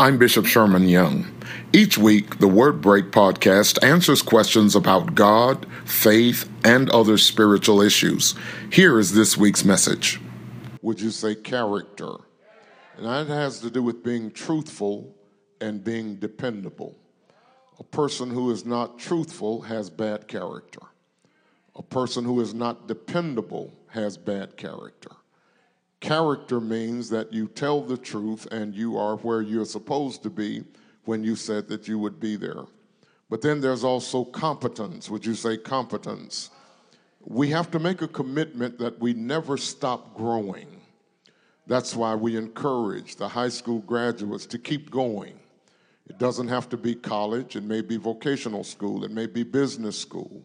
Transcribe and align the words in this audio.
I'm 0.00 0.16
Bishop 0.16 0.46
Sherman 0.46 0.88
Young. 0.88 1.26
Each 1.72 1.98
week, 1.98 2.38
the 2.38 2.46
Word 2.46 2.80
Break 2.80 3.06
podcast 3.06 3.82
answers 3.82 4.22
questions 4.22 4.76
about 4.76 5.16
God, 5.16 5.66
faith, 5.84 6.48
and 6.62 6.88
other 6.90 7.18
spiritual 7.18 7.80
issues. 7.80 8.36
Here 8.70 9.00
is 9.00 9.12
this 9.12 9.36
week's 9.36 9.64
message. 9.64 10.20
Would 10.82 11.00
you 11.00 11.10
say 11.10 11.34
character? 11.34 12.12
And 12.96 13.06
that 13.06 13.26
has 13.26 13.58
to 13.58 13.70
do 13.70 13.82
with 13.82 14.04
being 14.04 14.30
truthful 14.30 15.16
and 15.60 15.82
being 15.82 16.14
dependable. 16.14 16.96
A 17.80 17.84
person 17.84 18.30
who 18.30 18.52
is 18.52 18.64
not 18.64 19.00
truthful 19.00 19.62
has 19.62 19.90
bad 19.90 20.28
character. 20.28 20.82
A 21.74 21.82
person 21.82 22.24
who 22.24 22.40
is 22.40 22.54
not 22.54 22.86
dependable 22.86 23.74
has 23.88 24.16
bad 24.16 24.56
character. 24.56 25.10
Character 26.00 26.60
means 26.60 27.10
that 27.10 27.32
you 27.32 27.48
tell 27.48 27.82
the 27.82 27.96
truth 27.96 28.46
and 28.52 28.74
you 28.74 28.96
are 28.96 29.16
where 29.16 29.42
you're 29.42 29.64
supposed 29.64 30.22
to 30.22 30.30
be 30.30 30.64
when 31.04 31.24
you 31.24 31.34
said 31.34 31.68
that 31.68 31.88
you 31.88 31.98
would 31.98 32.20
be 32.20 32.36
there. 32.36 32.64
But 33.30 33.42
then 33.42 33.60
there's 33.60 33.84
also 33.84 34.24
competence. 34.24 35.10
Would 35.10 35.26
you 35.26 35.34
say 35.34 35.56
competence? 35.56 36.50
We 37.24 37.50
have 37.50 37.70
to 37.72 37.78
make 37.78 38.00
a 38.00 38.08
commitment 38.08 38.78
that 38.78 38.98
we 39.00 39.12
never 39.12 39.56
stop 39.56 40.14
growing. 40.14 40.80
That's 41.66 41.94
why 41.94 42.14
we 42.14 42.36
encourage 42.36 43.16
the 43.16 43.28
high 43.28 43.50
school 43.50 43.80
graduates 43.80 44.46
to 44.46 44.58
keep 44.58 44.90
going. 44.90 45.38
It 46.08 46.18
doesn't 46.18 46.48
have 46.48 46.70
to 46.70 46.78
be 46.78 46.94
college, 46.94 47.56
it 47.56 47.64
may 47.64 47.82
be 47.82 47.98
vocational 47.98 48.64
school, 48.64 49.04
it 49.04 49.10
may 49.10 49.26
be 49.26 49.42
business 49.42 49.98
school, 49.98 50.42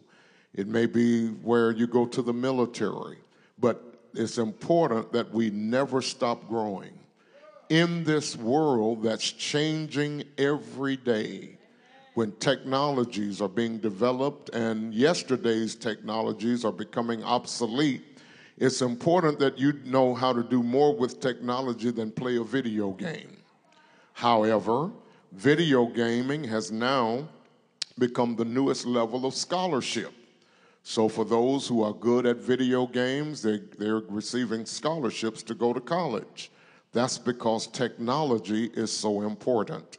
it 0.52 0.68
may 0.68 0.84
be 0.84 1.28
where 1.28 1.70
you 1.70 1.86
go 1.86 2.04
to 2.04 2.20
the 2.20 2.34
military. 2.34 3.16
But 3.58 3.93
it's 4.14 4.38
important 4.38 5.12
that 5.12 5.32
we 5.32 5.50
never 5.50 6.00
stop 6.00 6.48
growing. 6.48 6.92
In 7.68 8.04
this 8.04 8.36
world 8.36 9.02
that's 9.02 9.32
changing 9.32 10.24
every 10.38 10.96
day, 10.96 11.58
when 12.14 12.32
technologies 12.32 13.40
are 13.40 13.48
being 13.48 13.78
developed 13.78 14.50
and 14.50 14.94
yesterday's 14.94 15.74
technologies 15.74 16.64
are 16.64 16.72
becoming 16.72 17.24
obsolete, 17.24 18.20
it's 18.56 18.82
important 18.82 19.40
that 19.40 19.58
you 19.58 19.72
know 19.84 20.14
how 20.14 20.32
to 20.32 20.42
do 20.44 20.62
more 20.62 20.94
with 20.94 21.20
technology 21.20 21.90
than 21.90 22.12
play 22.12 22.36
a 22.36 22.44
video 22.44 22.92
game. 22.92 23.36
However, 24.12 24.92
video 25.32 25.86
gaming 25.86 26.44
has 26.44 26.70
now 26.70 27.28
become 27.98 28.36
the 28.36 28.44
newest 28.44 28.86
level 28.86 29.26
of 29.26 29.34
scholarship. 29.34 30.12
So, 30.86 31.08
for 31.08 31.24
those 31.24 31.66
who 31.66 31.82
are 31.82 31.94
good 31.94 32.26
at 32.26 32.36
video 32.36 32.86
games, 32.86 33.40
they, 33.40 33.58
they're 33.78 34.00
receiving 34.00 34.66
scholarships 34.66 35.42
to 35.44 35.54
go 35.54 35.72
to 35.72 35.80
college. 35.80 36.52
That's 36.92 37.16
because 37.16 37.66
technology 37.66 38.66
is 38.74 38.92
so 38.92 39.22
important. 39.22 39.96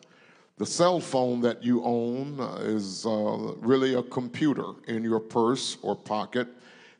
The 0.57 0.65
cell 0.65 0.99
phone 0.99 1.41
that 1.41 1.63
you 1.63 1.83
own 1.83 2.39
uh, 2.39 2.57
is 2.61 3.03
uh, 3.03 3.09
really 3.57 3.95
a 3.95 4.03
computer 4.03 4.73
in 4.87 5.03
your 5.03 5.19
purse 5.19 5.75
or 5.81 5.95
pocket. 5.95 6.47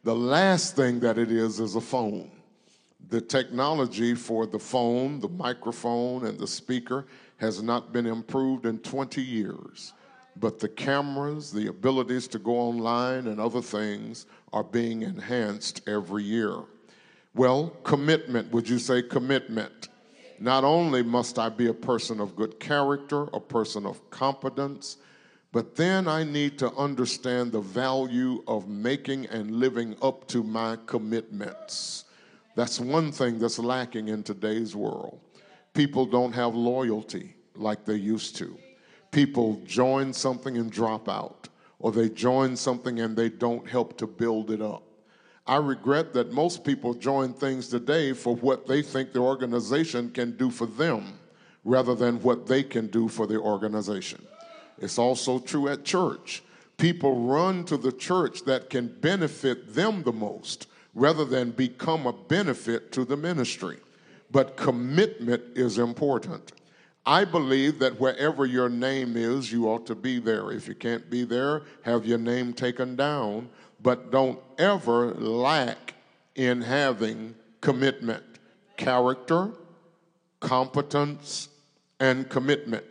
The 0.04 0.16
last 0.16 0.76
thing 0.76 1.00
that 1.02 1.20
it 1.20 1.32
is 1.32 1.60
is 1.60 1.76
a 1.76 1.82
phone. 1.82 2.32
The 3.10 3.22
technology 3.22 4.16
for 4.16 4.48
the 4.48 4.60
phone, 4.60 5.20
the 5.20 5.30
microphone, 5.30 6.26
and 6.26 6.40
the 6.40 6.48
speaker 6.48 7.06
has 7.38 7.62
not 7.62 7.94
been 7.94 8.08
improved 8.08 8.66
in 8.66 8.80
20 8.80 9.22
years 9.22 9.94
but 10.38 10.60
the 10.60 10.68
cameras, 10.68 11.52
the 11.52 11.68
abilities 11.68 12.28
to 12.30 12.40
go 12.40 12.52
online, 12.52 13.28
and 13.28 13.40
other 13.40 13.62
things 13.62 14.26
are 14.52 14.64
being 14.64 15.02
enhanced 15.02 15.88
every 15.88 16.24
year. 16.24 16.58
Well, 17.34 17.70
commitment, 17.84 18.52
would 18.52 18.68
you 18.68 18.80
say 18.80 19.02
commitment? 19.02 19.90
Not 20.40 20.64
only 20.64 21.02
must 21.04 21.40
I 21.40 21.50
be 21.50 21.68
a 21.68 21.74
person 21.74 22.20
of 22.20 22.36
good 22.36 22.60
character, 22.60 23.24
a 23.34 23.40
person 23.40 23.86
of 23.86 24.10
competence, 24.10 24.98
but 25.54 25.76
then 25.76 26.08
I 26.08 26.26
need 26.26 26.60
to 26.60 26.72
understand 26.74 27.54
the 27.54 27.62
value 27.62 28.44
of 28.46 28.68
making 28.68 29.28
and 29.28 29.52
living 29.52 29.96
up 30.02 30.28
to 30.30 30.44
my 30.44 30.78
commitments. 30.86 32.06
That's 32.56 32.80
one 32.80 33.14
thing 33.14 33.40
that's 33.40 33.60
lacking 33.60 34.10
in 34.10 34.24
today's 34.24 34.76
world. 34.76 35.20
People 35.74 36.06
don't 36.06 36.34
have 36.34 36.56
loyalty 36.56 37.36
like 37.56 37.86
they 37.86 37.96
used 37.96 38.36
to 38.38 38.58
people 39.16 39.62
join 39.66 40.12
something 40.12 40.58
and 40.58 40.70
drop 40.70 41.08
out, 41.08 41.48
or 41.80 41.90
they 41.90 42.10
join 42.10 42.54
something 42.54 43.00
and 43.00 43.16
they 43.16 43.30
don't 43.30 43.66
help 43.66 43.98
to 43.98 44.06
build 44.06 44.52
it 44.52 44.62
up. 44.62 44.84
I 45.48 45.56
regret 45.56 46.14
that 46.16 46.34
most 46.34 46.66
people 46.66 46.94
join 46.94 47.32
things 47.32 47.70
today 47.70 48.12
for 48.12 48.36
what 48.36 48.68
they 48.68 48.82
think 48.82 49.14
the 49.14 49.20
organization 49.20 50.10
can 50.10 50.36
do 50.36 50.52
for 50.52 50.66
them 50.66 51.18
rather 51.64 51.96
than 51.96 52.22
what 52.24 52.46
they 52.46 52.62
can 52.62 52.88
do 52.88 53.08
for 53.08 53.26
the 53.26 53.40
organization. 53.40 54.22
It's 54.80 54.98
also 54.98 55.40
true 55.40 55.70
at 55.70 55.86
church. 55.86 56.44
People 56.76 57.22
run 57.22 57.64
to 57.66 57.78
the 57.78 57.94
church 57.94 58.44
that 58.44 58.70
can 58.70 58.90
benefit 59.00 59.74
them 59.74 60.04
the 60.04 60.12
most 60.12 60.68
rather 60.94 61.24
than 61.24 61.52
become 61.52 62.06
a 62.06 62.12
benefit 62.12 62.92
to 62.92 63.06
the 63.06 63.16
ministry. 63.16 63.78
But 64.30 64.58
commitment 64.58 65.42
is 65.56 65.78
important. 65.78 66.52
I 67.08 67.24
believe 67.24 67.80
that 67.80 68.00
wherever 68.00 68.46
your 68.46 68.68
name 68.68 69.16
is, 69.16 69.52
you 69.52 69.68
ought 69.68 69.86
to 69.88 69.96
be 69.96 70.20
there. 70.20 70.52
If 70.52 70.68
you 70.68 70.74
can't 70.74 71.08
be 71.10 71.24
there, 71.24 71.62
have 71.84 72.06
your 72.06 72.18
name 72.18 72.52
taken 72.52 72.96
down, 72.96 73.50
but 73.82 74.12
don't 74.12 74.40
ever 74.58 75.14
lack 75.14 75.94
in 76.34 76.62
having 76.62 77.36
commitment, 77.62 78.24
character, 78.76 79.52
competence, 80.40 81.50
and 82.00 82.28
commitment. 82.28 82.84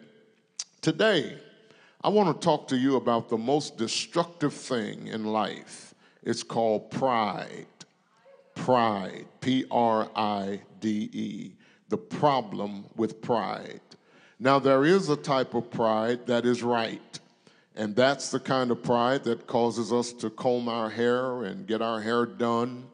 Today, 0.80 1.38
I 2.02 2.08
want 2.08 2.40
to 2.40 2.44
talk 2.44 2.68
to 2.68 2.76
you 2.76 2.96
about 2.96 3.28
the 3.28 3.38
most 3.38 3.76
destructive 3.76 4.54
thing 4.54 5.08
in 5.08 5.24
life. 5.24 5.94
It's 6.22 6.42
called 6.42 6.90
pride. 6.90 7.66
Pride, 8.54 9.26
P 9.40 9.64
R 9.70 10.08
I 10.14 10.60
D 10.78 11.10
E, 11.12 11.52
the 11.88 11.96
problem 11.96 12.84
with 12.94 13.20
pride. 13.20 13.80
Now, 14.38 14.58
there 14.58 14.84
is 14.84 15.08
a 15.08 15.16
type 15.16 15.54
of 15.54 15.70
pride 15.70 16.26
that 16.26 16.44
is 16.44 16.62
right. 16.62 17.20
And 17.76 17.96
that's 17.96 18.30
the 18.30 18.40
kind 18.40 18.70
of 18.70 18.82
pride 18.82 19.24
that 19.24 19.46
causes 19.46 19.92
us 19.92 20.12
to 20.14 20.30
comb 20.30 20.68
our 20.68 20.90
hair 20.90 21.44
and 21.44 21.66
get 21.66 21.82
our 21.82 22.00
hair 22.00 22.24
done, 22.24 22.84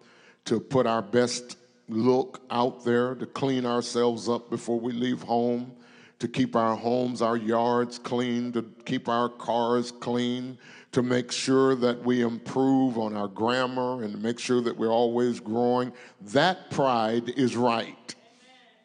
to 0.46 0.58
put 0.58 0.86
our 0.86 1.02
best 1.02 1.56
look 1.88 2.40
out 2.50 2.84
there, 2.84 3.14
to 3.16 3.26
clean 3.26 3.66
ourselves 3.66 4.28
up 4.28 4.48
before 4.48 4.80
we 4.80 4.92
leave 4.92 5.22
home, 5.22 5.72
to 6.18 6.28
keep 6.28 6.56
our 6.56 6.76
homes, 6.76 7.20
our 7.20 7.36
yards 7.36 7.98
clean, 7.98 8.52
to 8.52 8.62
keep 8.84 9.08
our 9.08 9.28
cars 9.28 9.90
clean, 9.90 10.56
to 10.92 11.02
make 11.02 11.30
sure 11.30 11.74
that 11.74 12.02
we 12.02 12.22
improve 12.22 12.98
on 12.98 13.16
our 13.16 13.28
grammar 13.28 14.02
and 14.02 14.20
make 14.22 14.38
sure 14.38 14.60
that 14.60 14.76
we're 14.76 14.92
always 14.92 15.40
growing. 15.40 15.92
That 16.20 16.70
pride 16.70 17.30
is 17.30 17.56
right. 17.56 18.14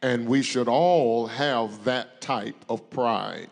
And 0.05 0.27
we 0.27 0.43
should 0.43 0.67
all 0.67 1.25
have 1.25 1.83
that 1.85 2.21
type 2.21 2.63
of 2.69 2.91
pride. 2.91 3.49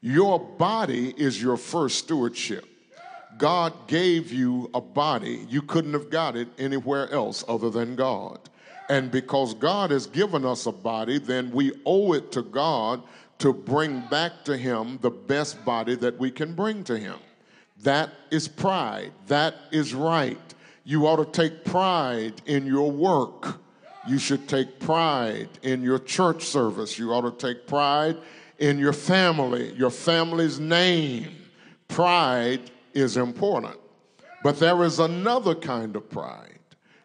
Your 0.00 0.38
body 0.38 1.12
is 1.16 1.42
your 1.42 1.56
first 1.56 1.98
stewardship. 1.98 2.64
God 3.36 3.72
gave 3.88 4.32
you 4.32 4.70
a 4.74 4.80
body. 4.80 5.44
You 5.48 5.60
couldn't 5.60 5.94
have 5.94 6.08
got 6.08 6.36
it 6.36 6.46
anywhere 6.56 7.10
else 7.10 7.44
other 7.48 7.68
than 7.68 7.96
God. 7.96 8.38
And 8.88 9.10
because 9.10 9.54
God 9.54 9.90
has 9.90 10.06
given 10.06 10.46
us 10.46 10.66
a 10.66 10.72
body, 10.72 11.18
then 11.18 11.50
we 11.50 11.72
owe 11.84 12.12
it 12.12 12.30
to 12.30 12.42
God 12.42 13.02
to 13.38 13.52
bring 13.52 14.02
back 14.02 14.44
to 14.44 14.56
Him 14.56 15.00
the 15.02 15.10
best 15.10 15.64
body 15.64 15.96
that 15.96 16.16
we 16.16 16.30
can 16.30 16.54
bring 16.54 16.84
to 16.84 16.96
Him. 16.96 17.18
That 17.82 18.10
is 18.30 18.46
pride. 18.46 19.10
That 19.26 19.56
is 19.72 19.94
right. 19.94 20.54
You 20.84 21.08
ought 21.08 21.16
to 21.16 21.42
take 21.42 21.64
pride 21.64 22.40
in 22.46 22.66
your 22.66 22.92
work. 22.92 23.58
You 24.08 24.18
should 24.18 24.48
take 24.48 24.80
pride 24.80 25.50
in 25.62 25.82
your 25.82 25.98
church 25.98 26.44
service. 26.44 26.98
You 26.98 27.12
ought 27.12 27.38
to 27.38 27.46
take 27.46 27.66
pride 27.66 28.16
in 28.58 28.78
your 28.78 28.94
family, 28.94 29.72
your 29.74 29.90
family's 29.90 30.58
name. 30.58 31.36
Pride 31.88 32.70
is 32.94 33.18
important. 33.18 33.76
But 34.42 34.58
there 34.58 34.82
is 34.82 34.98
another 34.98 35.54
kind 35.54 35.94
of 35.94 36.08
pride, 36.08 36.58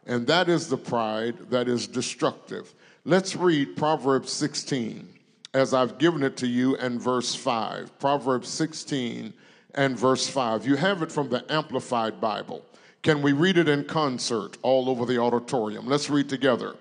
and 0.06 0.26
that 0.28 0.48
is 0.48 0.70
the 0.70 0.78
pride 0.78 1.50
that 1.50 1.68
is 1.68 1.88
destructive. 1.88 2.74
Let's 3.04 3.36
read 3.36 3.76
Proverbs 3.76 4.32
16 4.32 5.10
as 5.54 5.74
I've 5.74 5.98
given 5.98 6.24
it 6.24 6.38
to 6.38 6.48
you 6.48 6.78
and 6.78 7.02
verse 7.02 7.36
5. 7.36 8.00
Proverbs 8.00 8.48
16 8.48 9.34
and 9.76 9.98
verse 10.00 10.28
5. 10.28 10.66
You 10.66 10.78
have 10.78 11.02
it 11.02 11.12
from 11.12 11.30
the 11.30 11.44
Amplified 11.52 12.22
Bible. 12.22 12.64
Can 13.02 13.22
we 13.22 13.34
read 13.34 13.58
it 13.58 13.68
in 13.68 13.84
concert 13.84 14.58
all 14.62 14.90
over 14.90 15.06
the 15.06 15.18
auditorium? 15.18 15.86
Let's 15.86 16.10
read 16.10 16.30
together. 16.30 16.76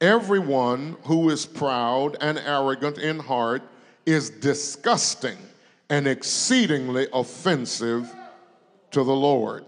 Everyone 0.00 0.96
who 1.04 1.30
is 1.30 1.44
proud 1.44 2.16
and 2.20 2.38
arrogant 2.38 2.98
in 2.98 3.18
heart 3.18 3.62
is 4.06 4.30
disgusting 4.30 5.36
and 5.90 6.06
exceedingly 6.06 7.08
offensive 7.12 8.14
to 8.92 9.02
the 9.02 9.14
Lord. 9.14 9.64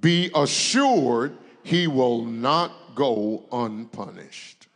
Be 0.00 0.30
assured 0.34 1.36
he 1.64 1.88
will 1.88 2.24
not 2.24 2.72
go 2.94 3.44
unpunished. 3.50 4.68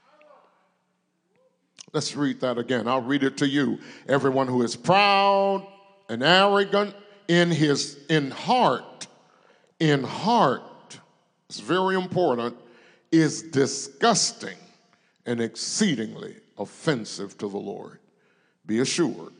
Let's 1.93 2.17
read 2.17 2.41
that 2.41 2.59
again. 2.59 2.88
I'll 2.88 3.00
read 3.00 3.23
it 3.23 3.37
to 3.38 3.49
you. 3.49 3.79
Everyone 4.09 4.49
who 4.49 4.62
is 4.62 4.75
proud 4.75 5.67
and 6.09 6.23
arrogant 6.23 6.94
in 7.29 7.50
his 7.50 7.97
in 8.09 8.31
heart, 8.31 9.06
in 9.79 10.02
heart, 10.02 10.99
it's 11.49 11.61
very 11.61 11.94
important, 11.94 12.56
is 13.12 13.43
disgusting 13.43 14.56
and 15.26 15.40
exceedingly 15.40 16.37
offensive 16.58 17.37
to 17.38 17.49
the 17.49 17.58
Lord. 17.58 17.99
Be 18.64 18.81
assured, 18.81 19.32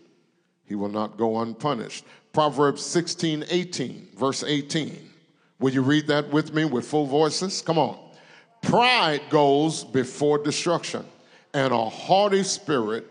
he 0.65 0.75
will 0.75 0.89
not 0.89 1.17
go 1.17 1.41
unpunished. 1.41 2.05
Proverbs 2.33 2.83
16, 2.83 3.45
18, 3.49 4.09
verse 4.17 4.45
18. 4.45 5.11
Will 5.59 5.73
you 5.73 5.83
read 5.83 6.07
that 6.09 6.29
with 6.29 6.53
me 6.53 6.65
with 6.65 6.87
full 6.87 7.07
voices? 7.07 7.63
Come 7.63 7.79
on. 7.79 7.99
Pride 8.63 9.23
goes 9.31 9.85
before 9.85 10.39
destruction, 10.39 11.05
and 11.55 11.73
a 11.73 11.89
haughty 11.89 12.43
spirit 12.43 13.07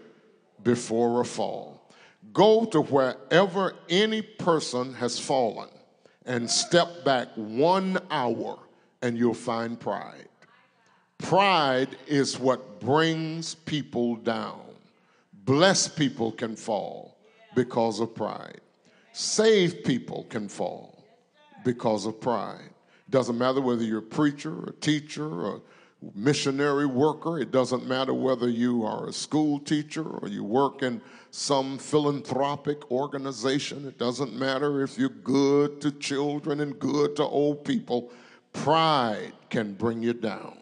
before 0.63 1.21
a 1.21 1.25
fall. 1.25 1.89
Go 2.33 2.65
to 2.65 2.81
wherever 2.81 3.73
any 3.89 4.21
person 4.21 4.93
has 4.95 5.17
fallen 5.17 5.69
and 6.25 6.49
step 6.49 7.05
back 7.05 7.29
one 7.35 7.99
hour, 8.11 8.59
and 9.01 9.17
you'll 9.17 9.33
find 9.33 9.79
pride. 9.79 10.27
Pride 11.19 11.97
is 12.07 12.39
what 12.39 12.79
brings 12.79 13.55
people 13.55 14.15
down. 14.17 14.61
Blessed 15.45 15.95
people 15.95 16.31
can 16.31 16.55
fall 16.55 17.17
because 17.55 17.99
of 17.99 18.13
pride. 18.13 18.61
Saved 19.13 19.83
people 19.85 20.25
can 20.29 20.47
fall 20.47 21.03
because 21.63 22.05
of 22.05 22.19
pride. 22.19 22.69
Doesn't 23.09 23.37
matter 23.37 23.61
whether 23.61 23.83
you're 23.83 23.99
a 23.99 24.01
preacher, 24.01 24.63
a 24.65 24.71
teacher, 24.73 25.47
a 25.47 25.61
missionary 26.13 26.85
worker. 26.85 27.39
It 27.39 27.51
doesn't 27.51 27.87
matter 27.87 28.13
whether 28.13 28.49
you 28.49 28.83
are 28.83 29.07
a 29.07 29.13
school 29.13 29.59
teacher 29.59 30.03
or 30.03 30.27
you 30.27 30.43
work 30.43 30.83
in 30.83 31.01
some 31.31 31.77
philanthropic 31.77 32.91
organization. 32.91 33.87
It 33.87 33.97
doesn't 33.97 34.33
matter 34.33 34.83
if 34.83 34.97
you're 34.97 35.09
good 35.09 35.81
to 35.81 35.91
children 35.91 36.59
and 36.59 36.77
good 36.79 37.15
to 37.17 37.23
old 37.23 37.63
people. 37.63 38.11
Pride 38.53 39.33
can 39.49 39.73
bring 39.73 40.01
you 40.01 40.13
down. 40.13 40.57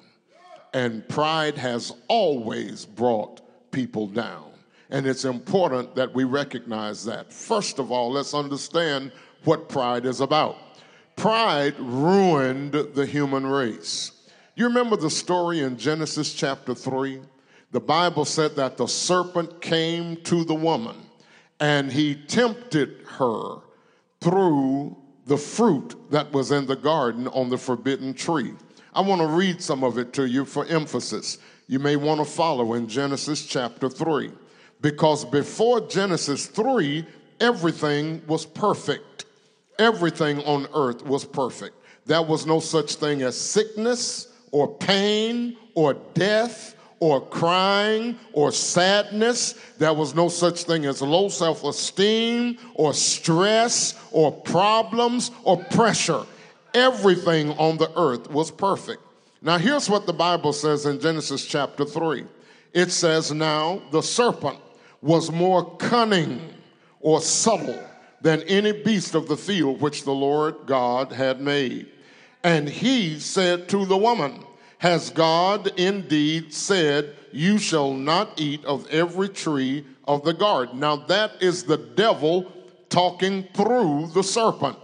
And 0.73 1.07
pride 1.07 1.57
has 1.57 1.93
always 2.07 2.85
brought 2.85 3.41
people 3.71 4.07
down. 4.07 4.51
And 4.89 5.07
it's 5.07 5.25
important 5.25 5.95
that 5.95 6.13
we 6.13 6.23
recognize 6.23 7.05
that. 7.05 7.31
First 7.31 7.79
of 7.79 7.91
all, 7.91 8.11
let's 8.11 8.33
understand 8.33 9.11
what 9.43 9.69
pride 9.69 10.05
is 10.05 10.21
about. 10.21 10.57
Pride 11.15 11.75
ruined 11.79 12.73
the 12.73 13.05
human 13.05 13.45
race. 13.45 14.11
You 14.55 14.65
remember 14.67 14.95
the 14.95 15.09
story 15.09 15.61
in 15.61 15.77
Genesis 15.77 16.33
chapter 16.33 16.75
3? 16.75 17.21
The 17.71 17.79
Bible 17.79 18.25
said 18.25 18.55
that 18.55 18.77
the 18.77 18.87
serpent 18.87 19.61
came 19.61 20.17
to 20.23 20.43
the 20.43 20.53
woman 20.53 20.95
and 21.59 21.91
he 21.91 22.13
tempted 22.13 23.03
her 23.17 23.57
through 24.21 24.95
the 25.25 25.37
fruit 25.37 25.95
that 26.11 26.31
was 26.31 26.51
in 26.51 26.65
the 26.65 26.75
garden 26.75 27.27
on 27.29 27.49
the 27.49 27.57
forbidden 27.57 28.13
tree. 28.13 28.53
I 28.95 29.01
want 29.01 29.21
to 29.21 29.27
read 29.27 29.61
some 29.61 29.83
of 29.83 29.97
it 29.97 30.13
to 30.13 30.25
you 30.25 30.45
for 30.45 30.65
emphasis. 30.65 31.39
You 31.67 31.79
may 31.79 31.95
want 31.95 32.19
to 32.19 32.25
follow 32.25 32.73
in 32.73 32.87
Genesis 32.87 33.45
chapter 33.45 33.89
3. 33.89 34.31
Because 34.81 35.25
before 35.25 35.81
Genesis 35.81 36.45
3, 36.47 37.05
everything 37.39 38.21
was 38.27 38.45
perfect. 38.45 39.25
Everything 39.79 40.39
on 40.43 40.67
earth 40.75 41.03
was 41.05 41.25
perfect. 41.25 41.75
There 42.05 42.21
was 42.21 42.45
no 42.45 42.59
such 42.59 42.95
thing 42.95 43.21
as 43.23 43.39
sickness 43.39 44.27
or 44.51 44.67
pain 44.67 45.57
or 45.73 45.95
death 46.13 46.75
or 46.99 47.21
crying 47.21 48.19
or 48.33 48.51
sadness. 48.51 49.53
There 49.77 49.93
was 49.93 50.13
no 50.13 50.27
such 50.27 50.63
thing 50.63 50.85
as 50.85 51.01
low 51.01 51.29
self 51.29 51.63
esteem 51.63 52.57
or 52.75 52.93
stress 52.93 53.95
or 54.11 54.31
problems 54.31 55.31
or 55.43 55.63
pressure 55.65 56.25
everything 56.73 57.51
on 57.51 57.77
the 57.77 57.91
earth 57.97 58.29
was 58.29 58.51
perfect. 58.51 59.01
Now, 59.41 59.57
here's 59.57 59.89
what 59.89 60.05
the 60.05 60.13
Bible 60.13 60.53
says 60.53 60.85
in 60.85 60.99
Genesis 60.99 61.45
chapter 61.45 61.85
3 61.85 62.25
it 62.73 62.91
says, 62.91 63.31
Now 63.31 63.81
the 63.91 64.01
serpent 64.01 64.59
was 65.01 65.31
more 65.31 65.75
cunning 65.77 66.53
or 67.01 67.21
subtle 67.21 67.81
than 68.21 68.41
any 68.43 68.71
beast 68.71 69.15
of 69.15 69.27
the 69.27 69.37
field 69.37 69.81
which 69.81 70.03
the 70.03 70.13
Lord 70.13 70.55
God 70.65 71.11
had 71.11 71.41
made. 71.41 71.87
And 72.43 72.67
he 72.67 73.19
said 73.19 73.69
to 73.69 73.85
the 73.85 73.97
woman, 73.97 74.43
Has 74.79 75.09
God 75.09 75.77
indeed 75.77 76.53
said, 76.53 77.15
You 77.31 77.57
shall 77.57 77.93
not 77.93 78.39
eat 78.39 78.63
of 78.65 78.87
every 78.87 79.29
tree 79.29 79.85
of 80.07 80.23
the 80.23 80.33
garden? 80.33 80.79
Now, 80.79 80.95
that 80.95 81.41
is 81.41 81.63
the 81.63 81.77
devil 81.77 82.51
talking 82.89 83.47
through 83.53 84.11
the 84.13 84.23
serpent. 84.23 84.77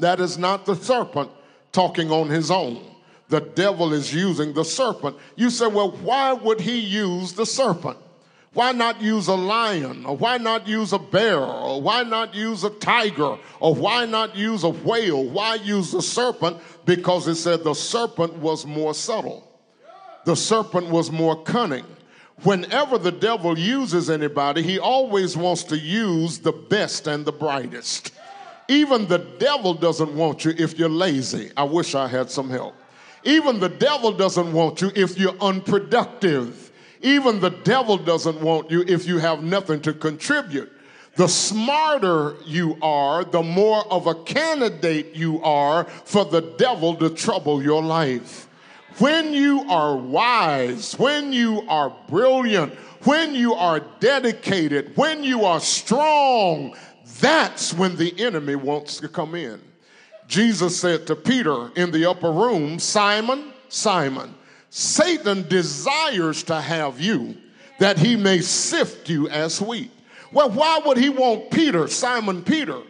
That 0.00 0.20
is 0.20 0.38
not 0.38 0.66
the 0.66 0.76
serpent 0.76 1.30
talking 1.72 2.10
on 2.10 2.28
his 2.28 2.50
own. 2.50 2.84
The 3.28 3.40
devil 3.40 3.92
is 3.92 4.14
using 4.14 4.54
the 4.54 4.64
serpent. 4.64 5.16
You 5.36 5.50
say, 5.50 5.66
well, 5.66 5.90
why 5.90 6.32
would 6.32 6.60
he 6.60 6.78
use 6.78 7.32
the 7.32 7.44
serpent? 7.44 7.98
Why 8.54 8.72
not 8.72 9.02
use 9.02 9.28
a 9.28 9.34
lion? 9.34 10.06
Or 10.06 10.16
why 10.16 10.38
not 10.38 10.66
use 10.66 10.92
a 10.92 10.98
bear? 10.98 11.38
Or 11.38 11.82
why 11.82 12.02
not 12.02 12.34
use 12.34 12.64
a 12.64 12.70
tiger? 12.70 13.36
Or 13.60 13.74
why 13.74 14.06
not 14.06 14.34
use 14.34 14.64
a 14.64 14.70
whale? 14.70 15.24
Why 15.24 15.56
use 15.56 15.92
the 15.92 16.02
serpent? 16.02 16.56
Because 16.86 17.28
it 17.28 17.34
said 17.34 17.62
the 17.62 17.74
serpent 17.74 18.34
was 18.38 18.64
more 18.64 18.94
subtle, 18.94 19.46
the 20.24 20.34
serpent 20.34 20.88
was 20.88 21.12
more 21.12 21.42
cunning. 21.42 21.84
Whenever 22.44 22.98
the 22.98 23.12
devil 23.12 23.58
uses 23.58 24.08
anybody, 24.08 24.62
he 24.62 24.78
always 24.78 25.36
wants 25.36 25.64
to 25.64 25.76
use 25.76 26.38
the 26.38 26.52
best 26.52 27.06
and 27.06 27.24
the 27.24 27.32
brightest. 27.32 28.12
Even 28.68 29.06
the 29.08 29.18
devil 29.18 29.72
doesn't 29.72 30.14
want 30.14 30.44
you 30.44 30.54
if 30.56 30.78
you're 30.78 30.88
lazy. 30.90 31.50
I 31.56 31.64
wish 31.64 31.94
I 31.94 32.06
had 32.06 32.30
some 32.30 32.50
help. 32.50 32.74
Even 33.24 33.58
the 33.58 33.68
devil 33.68 34.12
doesn't 34.12 34.52
want 34.52 34.80
you 34.80 34.92
if 34.94 35.18
you're 35.18 35.36
unproductive. 35.40 36.70
Even 37.00 37.40
the 37.40 37.50
devil 37.50 37.96
doesn't 37.96 38.40
want 38.40 38.70
you 38.70 38.84
if 38.86 39.06
you 39.06 39.18
have 39.18 39.42
nothing 39.42 39.80
to 39.80 39.92
contribute. 39.92 40.70
The 41.16 41.28
smarter 41.28 42.36
you 42.44 42.78
are, 42.80 43.24
the 43.24 43.42
more 43.42 43.84
of 43.92 44.06
a 44.06 44.14
candidate 44.14 45.16
you 45.16 45.42
are 45.42 45.84
for 45.84 46.24
the 46.24 46.40
devil 46.40 46.94
to 46.96 47.10
trouble 47.10 47.62
your 47.62 47.82
life. 47.82 48.48
When 48.98 49.32
you 49.32 49.62
are 49.68 49.96
wise, 49.96 50.98
when 50.98 51.32
you 51.32 51.64
are 51.68 51.94
brilliant, 52.08 52.74
when 53.04 53.34
you 53.34 53.54
are 53.54 53.80
dedicated, 54.00 54.96
when 54.96 55.22
you 55.22 55.44
are 55.44 55.60
strong, 55.60 56.76
that's 57.20 57.74
when 57.74 57.96
the 57.96 58.18
enemy 58.20 58.54
wants 58.54 58.98
to 58.98 59.08
come 59.08 59.34
in. 59.34 59.60
Jesus 60.26 60.78
said 60.78 61.06
to 61.06 61.16
Peter 61.16 61.70
in 61.74 61.90
the 61.90 62.08
upper 62.08 62.30
room, 62.30 62.78
Simon, 62.78 63.52
Simon, 63.68 64.34
Satan 64.70 65.48
desires 65.48 66.42
to 66.44 66.60
have 66.60 67.00
you 67.00 67.36
that 67.78 67.98
he 67.98 68.16
may 68.16 68.40
sift 68.40 69.08
you 69.08 69.28
as 69.28 69.60
wheat. 69.60 69.90
Well, 70.32 70.50
why 70.50 70.80
would 70.84 70.98
he 70.98 71.08
want 71.08 71.50
Peter, 71.50 71.88
Simon 71.88 72.42
Peter? 72.42 72.82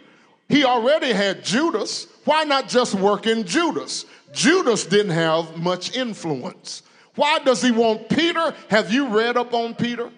He 0.49 0.65
already 0.65 1.13
had 1.13 1.45
Judas. 1.45 2.07
Why 2.25 2.45
not 2.45 2.69
just 2.69 2.95
work 2.95 3.27
in 3.27 3.45
Judas? 3.45 4.07
Judas 4.33 4.87
didn't 4.87 5.13
have 5.13 5.57
much 5.57 5.97
influence. 5.97 6.83
Why 7.15 7.39
does 7.39 7.63
he 7.63 7.71
want 7.71 8.09
Peter? 8.09 8.55
Have 8.69 8.93
you 8.93 9.09
read 9.09 9.37
up 9.37 9.55
on 9.55 9.75
Peter? 9.75 10.11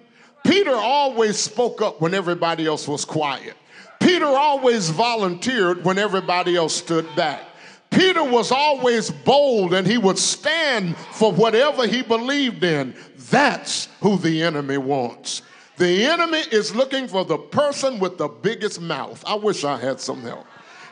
Peter 0.45 0.75
always 0.75 1.39
spoke 1.39 1.83
up 1.83 2.01
when 2.01 2.15
everybody 2.15 2.67
else 2.67 2.89
was 2.89 3.05
quiet. 3.05 3.55
Peter 4.01 4.27
always 4.27 4.91
volunteered 4.91 5.85
when 5.85 5.99
everybody 5.99 6.57
else 6.57 6.75
stood 6.75 7.07
back. 7.15 7.43
Peter 7.91 8.25
was 8.25 8.51
always 8.53 9.11
bold 9.11 9.75
and 9.75 9.87
he 9.87 9.99
would 9.99 10.19
stand 10.19 10.97
for 10.97 11.33
whatever 11.33 11.87
he 11.87 12.03
believed 12.03 12.65
in. 12.65 12.95
That's 13.31 13.89
who 14.01 14.17
the 14.17 14.43
enemy 14.43 14.79
wants. 14.79 15.43
The 15.77 16.05
enemy 16.05 16.43
is 16.53 16.75
looking 16.75 17.09
for 17.09 17.25
the 17.25 17.39
person 17.39 17.99
with 17.99 18.19
the 18.19 18.29
biggest 18.29 18.81
mouth. 18.81 19.23
I 19.27 19.35
wish 19.35 19.65
I 19.65 19.77
had 19.79 20.01
some 20.01 20.23
help. 20.23 20.47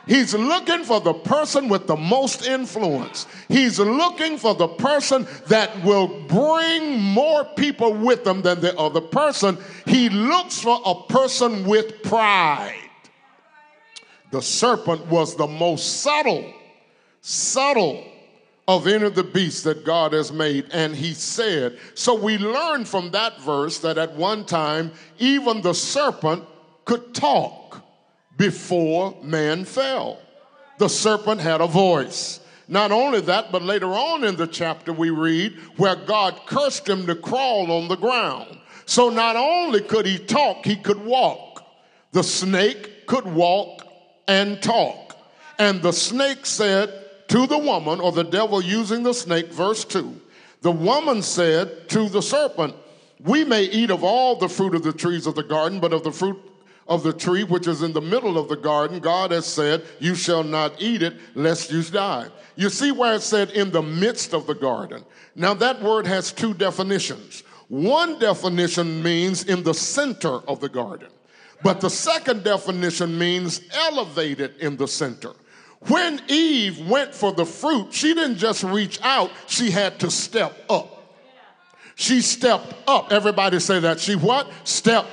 He's 0.07 0.33
looking 0.33 0.83
for 0.83 0.99
the 0.99 1.13
person 1.13 1.69
with 1.69 1.85
the 1.85 1.95
most 1.95 2.47
influence. 2.47 3.27
He's 3.47 3.79
looking 3.79 4.37
for 4.37 4.55
the 4.55 4.67
person 4.67 5.27
that 5.47 5.83
will 5.83 6.07
bring 6.23 6.99
more 6.99 7.45
people 7.55 7.93
with 7.93 8.23
them 8.23 8.41
than 8.41 8.59
the 8.59 8.75
other 8.79 9.01
person. 9.01 9.57
He 9.85 10.09
looks 10.09 10.59
for 10.59 10.81
a 10.83 10.95
person 11.03 11.67
with 11.67 12.01
pride. 12.01 12.88
The 14.31 14.41
serpent 14.41 15.07
was 15.07 15.35
the 15.35 15.47
most 15.47 16.01
subtle, 16.01 16.53
subtle 17.21 18.05
of 18.67 18.85
any 18.85 19.05
of 19.05 19.15
the 19.15 19.23
beasts 19.23 19.63
that 19.63 19.83
God 19.83 20.13
has 20.13 20.31
made. 20.31 20.67
And 20.71 20.95
he 20.95 21.13
said, 21.13 21.79
so 21.95 22.13
we 22.13 22.37
learn 22.37 22.85
from 22.85 23.09
that 23.11 23.41
verse 23.41 23.79
that 23.79 23.97
at 23.97 24.13
one 24.13 24.45
time, 24.45 24.91
even 25.17 25.61
the 25.61 25.73
serpent 25.73 26.43
could 26.85 27.15
talk 27.15 27.83
before 28.37 29.17
man 29.23 29.65
fell. 29.65 30.19
The 30.77 30.87
serpent 30.87 31.41
had 31.41 31.61
a 31.61 31.67
voice. 31.67 32.39
Not 32.67 32.91
only 32.91 33.21
that, 33.21 33.51
but 33.51 33.63
later 33.63 33.87
on 33.87 34.23
in 34.23 34.35
the 34.35 34.45
chapter 34.45 34.93
we 34.93 35.09
read 35.09 35.57
where 35.77 35.95
God 35.95 36.39
cursed 36.45 36.87
him 36.87 37.07
to 37.07 37.15
crawl 37.15 37.71
on 37.71 37.87
the 37.87 37.97
ground. 37.97 38.59
So 38.85 39.09
not 39.09 39.35
only 39.35 39.81
could 39.81 40.05
he 40.05 40.19
talk, 40.19 40.63
he 40.63 40.75
could 40.75 41.03
walk. 41.03 41.65
The 42.11 42.23
snake 42.23 43.07
could 43.07 43.25
walk 43.25 43.88
and 44.29 44.61
talk. 44.61 45.17
And 45.57 45.81
the 45.81 45.91
snake 45.91 46.45
said 46.45 46.93
to 47.27 47.47
the 47.47 47.57
woman, 47.57 47.99
or 47.99 48.13
the 48.13 48.23
devil 48.23 48.61
using 48.61 49.03
the 49.03 49.13
snake, 49.13 49.51
verse 49.51 49.83
2, 49.83 50.21
the 50.61 50.71
woman 50.71 51.21
said 51.21 51.89
to 51.89 52.07
the 52.07 52.21
serpent, 52.21 52.75
We 53.19 53.43
may 53.43 53.63
eat 53.63 53.89
of 53.89 54.03
all 54.03 54.35
the 54.35 54.47
fruit 54.47 54.75
of 54.75 54.83
the 54.83 54.93
trees 54.93 55.27
of 55.27 55.35
the 55.35 55.43
garden, 55.43 55.79
but 55.79 55.93
of 55.93 56.03
the 56.03 56.11
fruit 56.11 56.37
of 56.87 57.03
the 57.03 57.13
tree 57.13 57.43
which 57.43 57.67
is 57.67 57.81
in 57.81 57.91
the 57.93 58.01
middle 58.01 58.37
of 58.37 58.49
the 58.49 58.55
garden, 58.55 58.99
God 58.99 59.31
has 59.31 59.45
said, 59.45 59.83
You 59.99 60.15
shall 60.15 60.43
not 60.43 60.79
eat 60.79 61.01
it, 61.01 61.15
lest 61.35 61.71
you 61.71 61.81
die. 61.83 62.27
You 62.55 62.69
see 62.69 62.91
where 62.91 63.15
it 63.15 63.21
said 63.21 63.51
in 63.51 63.71
the 63.71 63.81
midst 63.81 64.33
of 64.33 64.45
the 64.47 64.55
garden. 64.55 65.03
Now, 65.35 65.53
that 65.55 65.81
word 65.81 66.05
has 66.05 66.31
two 66.31 66.53
definitions. 66.53 67.43
One 67.67 68.19
definition 68.19 69.01
means 69.01 69.43
in 69.43 69.63
the 69.63 69.73
center 69.73 70.39
of 70.47 70.59
the 70.59 70.69
garden, 70.69 71.09
but 71.61 71.81
the 71.81 71.89
second 71.89 72.43
definition 72.43 73.17
means 73.17 73.61
elevated 73.73 74.57
in 74.57 74.77
the 74.77 74.87
center. 74.87 75.33
When 75.87 76.21
Eve 76.27 76.87
went 76.89 77.15
for 77.15 77.31
the 77.31 77.45
fruit, 77.45 77.93
she 77.93 78.13
didn't 78.13 78.37
just 78.37 78.63
reach 78.63 78.99
out, 79.01 79.31
she 79.47 79.71
had 79.71 79.99
to 79.99 80.11
step 80.11 80.53
up. 80.69 80.95
She 81.95 82.21
stepped 82.21 82.73
up. 82.87 83.11
Everybody 83.11 83.59
say 83.59 83.79
that. 83.81 83.99
She 83.99 84.15
what? 84.15 84.49
Step. 84.63 85.05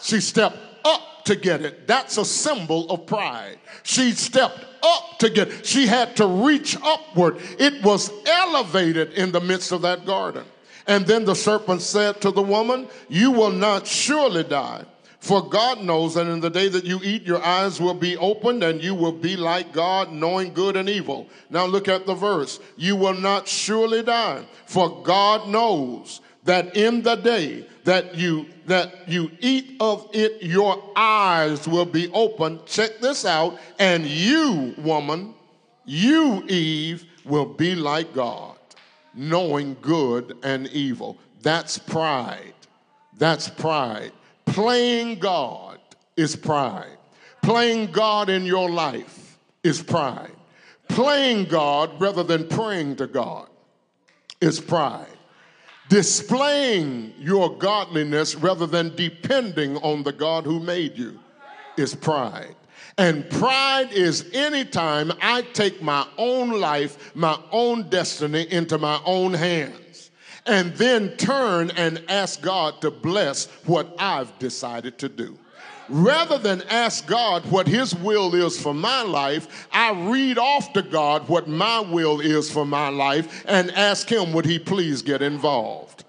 She 0.00 0.20
stepped 0.20 0.58
up 0.84 1.24
to 1.24 1.34
get 1.34 1.62
it. 1.62 1.88
That's 1.88 2.18
a 2.18 2.24
symbol 2.24 2.88
of 2.90 3.04
pride. 3.06 3.58
She 3.82 4.12
stepped 4.12 4.64
up 4.82 5.18
to 5.18 5.28
get 5.28 5.48
it. 5.48 5.66
She 5.66 5.86
had 5.86 6.16
to 6.16 6.26
reach 6.26 6.76
upward. 6.82 7.38
It 7.58 7.82
was 7.82 8.12
elevated 8.26 9.14
in 9.14 9.32
the 9.32 9.40
midst 9.40 9.72
of 9.72 9.82
that 9.82 10.06
garden. 10.06 10.44
And 10.86 11.06
then 11.06 11.24
the 11.24 11.34
serpent 11.34 11.82
said 11.82 12.20
to 12.20 12.30
the 12.30 12.42
woman, 12.42 12.88
You 13.08 13.32
will 13.32 13.52
not 13.52 13.86
surely 13.86 14.44
die. 14.44 14.84
For 15.20 15.46
God 15.46 15.82
knows 15.82 16.14
that 16.14 16.26
in 16.26 16.40
the 16.40 16.48
day 16.48 16.68
that 16.68 16.86
you 16.86 16.98
eat, 17.02 17.24
your 17.24 17.42
eyes 17.44 17.78
will 17.78 17.94
be 17.94 18.16
opened 18.16 18.64
and 18.64 18.82
you 18.82 18.94
will 18.94 19.12
be 19.12 19.36
like 19.36 19.70
God, 19.70 20.10
knowing 20.10 20.54
good 20.54 20.76
and 20.76 20.88
evil. 20.88 21.28
Now 21.50 21.66
look 21.66 21.88
at 21.88 22.06
the 22.06 22.14
verse. 22.14 22.58
You 22.76 22.96
will 22.96 23.14
not 23.14 23.46
surely 23.46 24.02
die. 24.02 24.46
For 24.64 25.02
God 25.02 25.48
knows 25.48 26.22
that 26.44 26.74
in 26.74 27.02
the 27.02 27.16
day 27.16 27.66
that 27.84 28.14
you 28.14 28.46
that 28.66 29.08
you 29.08 29.30
eat 29.40 29.76
of 29.80 30.08
it 30.12 30.42
your 30.42 30.82
eyes 30.96 31.68
will 31.68 31.84
be 31.84 32.08
opened 32.12 32.64
check 32.66 32.98
this 33.00 33.24
out 33.24 33.58
and 33.78 34.06
you 34.06 34.74
woman 34.78 35.34
you 35.84 36.42
eve 36.48 37.04
will 37.24 37.46
be 37.46 37.74
like 37.74 38.12
god 38.14 38.56
knowing 39.14 39.76
good 39.82 40.36
and 40.42 40.66
evil 40.68 41.18
that's 41.42 41.78
pride 41.78 42.54
that's 43.18 43.48
pride 43.48 44.12
playing 44.52 45.18
god 45.18 45.78
is 46.16 46.36
pride. 46.36 46.98
Playing 47.42 47.90
god 47.92 48.28
in 48.28 48.44
your 48.44 48.70
life 48.70 49.38
is 49.62 49.82
pride. 49.82 50.32
Playing 50.88 51.44
god 51.44 52.00
rather 52.00 52.22
than 52.22 52.48
praying 52.48 52.96
to 52.96 53.06
god 53.06 53.48
is 54.40 54.60
pride. 54.60 55.06
Displaying 55.88 57.12
your 57.18 57.56
godliness 57.56 58.36
rather 58.36 58.66
than 58.66 58.94
depending 58.94 59.76
on 59.78 60.04
the 60.04 60.12
God 60.12 60.44
who 60.44 60.60
made 60.60 60.96
you 60.96 61.18
is 61.76 61.96
pride. 61.96 62.54
And 62.96 63.28
pride 63.28 63.90
is 63.92 64.30
anytime 64.32 65.12
I 65.20 65.42
take 65.42 65.82
my 65.82 66.06
own 66.16 66.60
life, 66.60 67.14
my 67.16 67.36
own 67.50 67.88
destiny 67.88 68.46
into 68.52 68.78
my 68.78 69.00
own 69.04 69.34
hands, 69.34 69.79
and 70.50 70.74
then 70.74 71.16
turn 71.16 71.70
and 71.76 72.02
ask 72.08 72.42
God 72.42 72.80
to 72.80 72.90
bless 72.90 73.46
what 73.64 73.94
I've 73.98 74.36
decided 74.40 74.98
to 74.98 75.08
do. 75.08 75.38
Rather 75.88 76.38
than 76.38 76.62
ask 76.62 77.06
God 77.06 77.48
what 77.50 77.66
His 77.66 77.94
will 77.94 78.34
is 78.34 78.60
for 78.60 78.74
my 78.74 79.02
life, 79.02 79.68
I 79.72 79.92
read 80.10 80.38
off 80.38 80.72
to 80.72 80.82
God 80.82 81.28
what 81.28 81.48
my 81.48 81.80
will 81.80 82.20
is 82.20 82.50
for 82.50 82.66
my 82.66 82.88
life 82.88 83.44
and 83.46 83.70
ask 83.72 84.10
Him, 84.10 84.32
would 84.32 84.44
He 84.44 84.58
please 84.58 85.02
get 85.02 85.22
involved? 85.22 86.04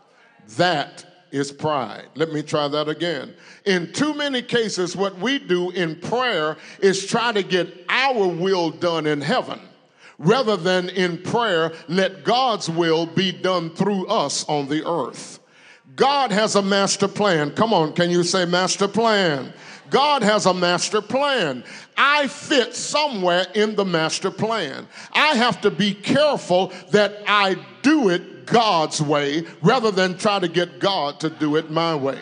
That 0.57 1.05
is 1.31 1.51
pride. 1.51 2.07
Let 2.15 2.33
me 2.33 2.41
try 2.41 2.67
that 2.67 2.89
again. 2.89 3.33
In 3.65 3.93
too 3.93 4.13
many 4.13 4.41
cases, 4.41 4.95
what 4.95 5.17
we 5.19 5.39
do 5.39 5.69
in 5.71 5.95
prayer 5.95 6.57
is 6.79 7.05
try 7.05 7.31
to 7.31 7.43
get 7.43 7.85
our 7.89 8.27
will 8.27 8.71
done 8.71 9.05
in 9.05 9.21
heaven 9.21 9.59
rather 10.21 10.55
than 10.55 10.89
in 10.89 11.17
prayer, 11.21 11.73
let 11.87 12.23
God's 12.23 12.69
will 12.69 13.05
be 13.05 13.31
done 13.31 13.69
through 13.71 14.07
us 14.07 14.45
on 14.47 14.67
the 14.67 14.87
earth. 14.87 15.39
God 15.95 16.31
has 16.31 16.55
a 16.55 16.61
master 16.61 17.07
plan. 17.07 17.51
Come 17.51 17.73
on, 17.73 17.93
can 17.93 18.09
you 18.09 18.23
say 18.23 18.45
master 18.45 18.87
plan? 18.87 19.53
God 19.89 20.23
has 20.23 20.45
a 20.45 20.53
master 20.53 21.01
plan. 21.01 21.65
I 21.97 22.27
fit 22.27 22.73
somewhere 22.73 23.45
in 23.53 23.75
the 23.75 23.83
master 23.83 24.31
plan. 24.31 24.87
I 25.11 25.35
have 25.35 25.59
to 25.61 25.71
be 25.71 25.93
careful 25.93 26.71
that 26.91 27.21
I 27.27 27.57
do 27.81 28.09
it 28.09 28.45
God's 28.45 29.01
way 29.01 29.43
rather 29.61 29.91
than 29.91 30.17
try 30.17 30.39
to 30.39 30.47
get 30.47 30.79
God 30.79 31.19
to 31.19 31.29
do 31.29 31.57
it 31.57 31.69
my 31.69 31.93
way. 31.93 32.19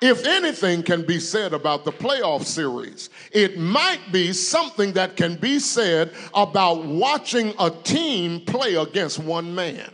If 0.00 0.24
anything 0.26 0.84
can 0.84 1.02
be 1.02 1.18
said 1.18 1.52
about 1.52 1.84
the 1.84 1.90
playoff 1.90 2.44
series, 2.44 3.10
it 3.32 3.58
might 3.58 4.12
be 4.12 4.32
something 4.32 4.92
that 4.92 5.16
can 5.16 5.34
be 5.34 5.58
said 5.58 6.12
about 6.34 6.84
watching 6.84 7.52
a 7.58 7.70
team 7.70 8.40
play 8.42 8.76
against 8.76 9.18
one 9.18 9.54
man. 9.54 9.90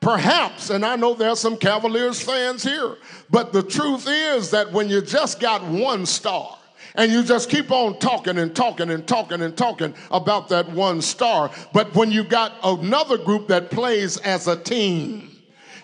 Perhaps, 0.00 0.70
and 0.70 0.84
I 0.84 0.94
know 0.96 1.14
there's 1.14 1.40
some 1.40 1.56
Cavaliers 1.56 2.20
fans 2.20 2.62
here, 2.62 2.96
but 3.30 3.52
the 3.52 3.62
truth 3.62 4.06
is 4.06 4.50
that 4.50 4.70
when 4.70 4.88
you 4.88 5.00
just 5.00 5.40
got 5.40 5.64
one 5.64 6.06
star, 6.06 6.58
and 6.96 7.10
you 7.10 7.24
just 7.24 7.50
keep 7.50 7.72
on 7.72 7.98
talking 7.98 8.38
and 8.38 8.54
talking 8.54 8.90
and 8.90 9.04
talking 9.04 9.42
and 9.42 9.56
talking 9.56 9.92
about 10.12 10.48
that 10.50 10.68
one 10.70 11.02
star. 11.02 11.50
But 11.72 11.92
when 11.96 12.12
you 12.12 12.22
got 12.22 12.52
another 12.62 13.18
group 13.18 13.48
that 13.48 13.70
plays 13.70 14.16
as 14.18 14.46
a 14.46 14.56
team, 14.56 15.36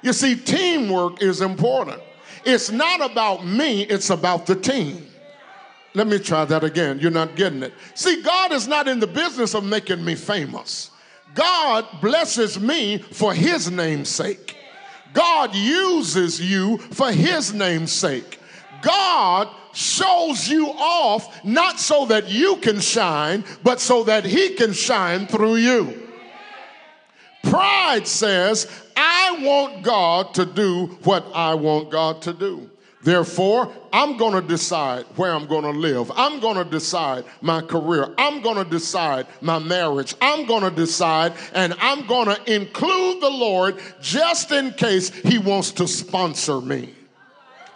you 0.02 0.12
see, 0.12 0.36
teamwork 0.36 1.20
is 1.20 1.40
important. 1.40 2.00
It's 2.44 2.70
not 2.70 3.00
about 3.00 3.46
me, 3.46 3.82
it's 3.82 4.10
about 4.10 4.46
the 4.46 4.54
team. 4.54 5.06
Let 5.94 6.06
me 6.06 6.18
try 6.18 6.44
that 6.44 6.62
again. 6.62 7.00
You're 7.00 7.10
not 7.10 7.34
getting 7.34 7.62
it. 7.62 7.72
See, 7.94 8.22
God 8.22 8.52
is 8.52 8.68
not 8.68 8.86
in 8.86 9.00
the 9.00 9.06
business 9.06 9.54
of 9.54 9.64
making 9.64 10.04
me 10.04 10.14
famous. 10.14 10.90
God 11.34 11.86
blesses 12.00 12.58
me 12.58 12.98
for 12.98 13.34
his 13.34 13.70
name's 13.70 14.08
sake. 14.08 14.56
God 15.12 15.54
uses 15.54 16.40
you 16.40 16.78
for 16.78 17.10
his 17.10 17.52
name's 17.52 17.92
sake. 17.92 18.38
God 18.82 19.48
shows 19.72 20.48
you 20.48 20.68
off 20.68 21.44
not 21.44 21.78
so 21.78 22.06
that 22.06 22.28
you 22.28 22.56
can 22.56 22.80
shine, 22.80 23.44
but 23.62 23.80
so 23.80 24.04
that 24.04 24.24
he 24.24 24.50
can 24.50 24.72
shine 24.72 25.26
through 25.26 25.56
you. 25.56 26.09
Pride 27.42 28.06
says, 28.06 28.70
I 28.96 29.38
want 29.42 29.82
God 29.82 30.34
to 30.34 30.44
do 30.44 30.86
what 31.04 31.26
I 31.34 31.54
want 31.54 31.90
God 31.90 32.22
to 32.22 32.32
do. 32.32 32.70
Therefore, 33.02 33.72
I'm 33.94 34.18
going 34.18 34.34
to 34.34 34.46
decide 34.46 35.06
where 35.16 35.32
I'm 35.32 35.46
going 35.46 35.62
to 35.62 35.70
live. 35.70 36.12
I'm 36.14 36.38
going 36.38 36.56
to 36.56 36.70
decide 36.70 37.24
my 37.40 37.62
career. 37.62 38.12
I'm 38.18 38.42
going 38.42 38.62
to 38.62 38.64
decide 38.64 39.26
my 39.40 39.58
marriage. 39.58 40.14
I'm 40.20 40.46
going 40.46 40.64
to 40.64 40.70
decide, 40.70 41.32
and 41.54 41.74
I'm 41.80 42.06
going 42.06 42.26
to 42.26 42.54
include 42.54 43.22
the 43.22 43.30
Lord 43.30 43.80
just 44.02 44.52
in 44.52 44.72
case 44.72 45.08
He 45.08 45.38
wants 45.38 45.72
to 45.72 45.88
sponsor 45.88 46.60
me. 46.60 46.94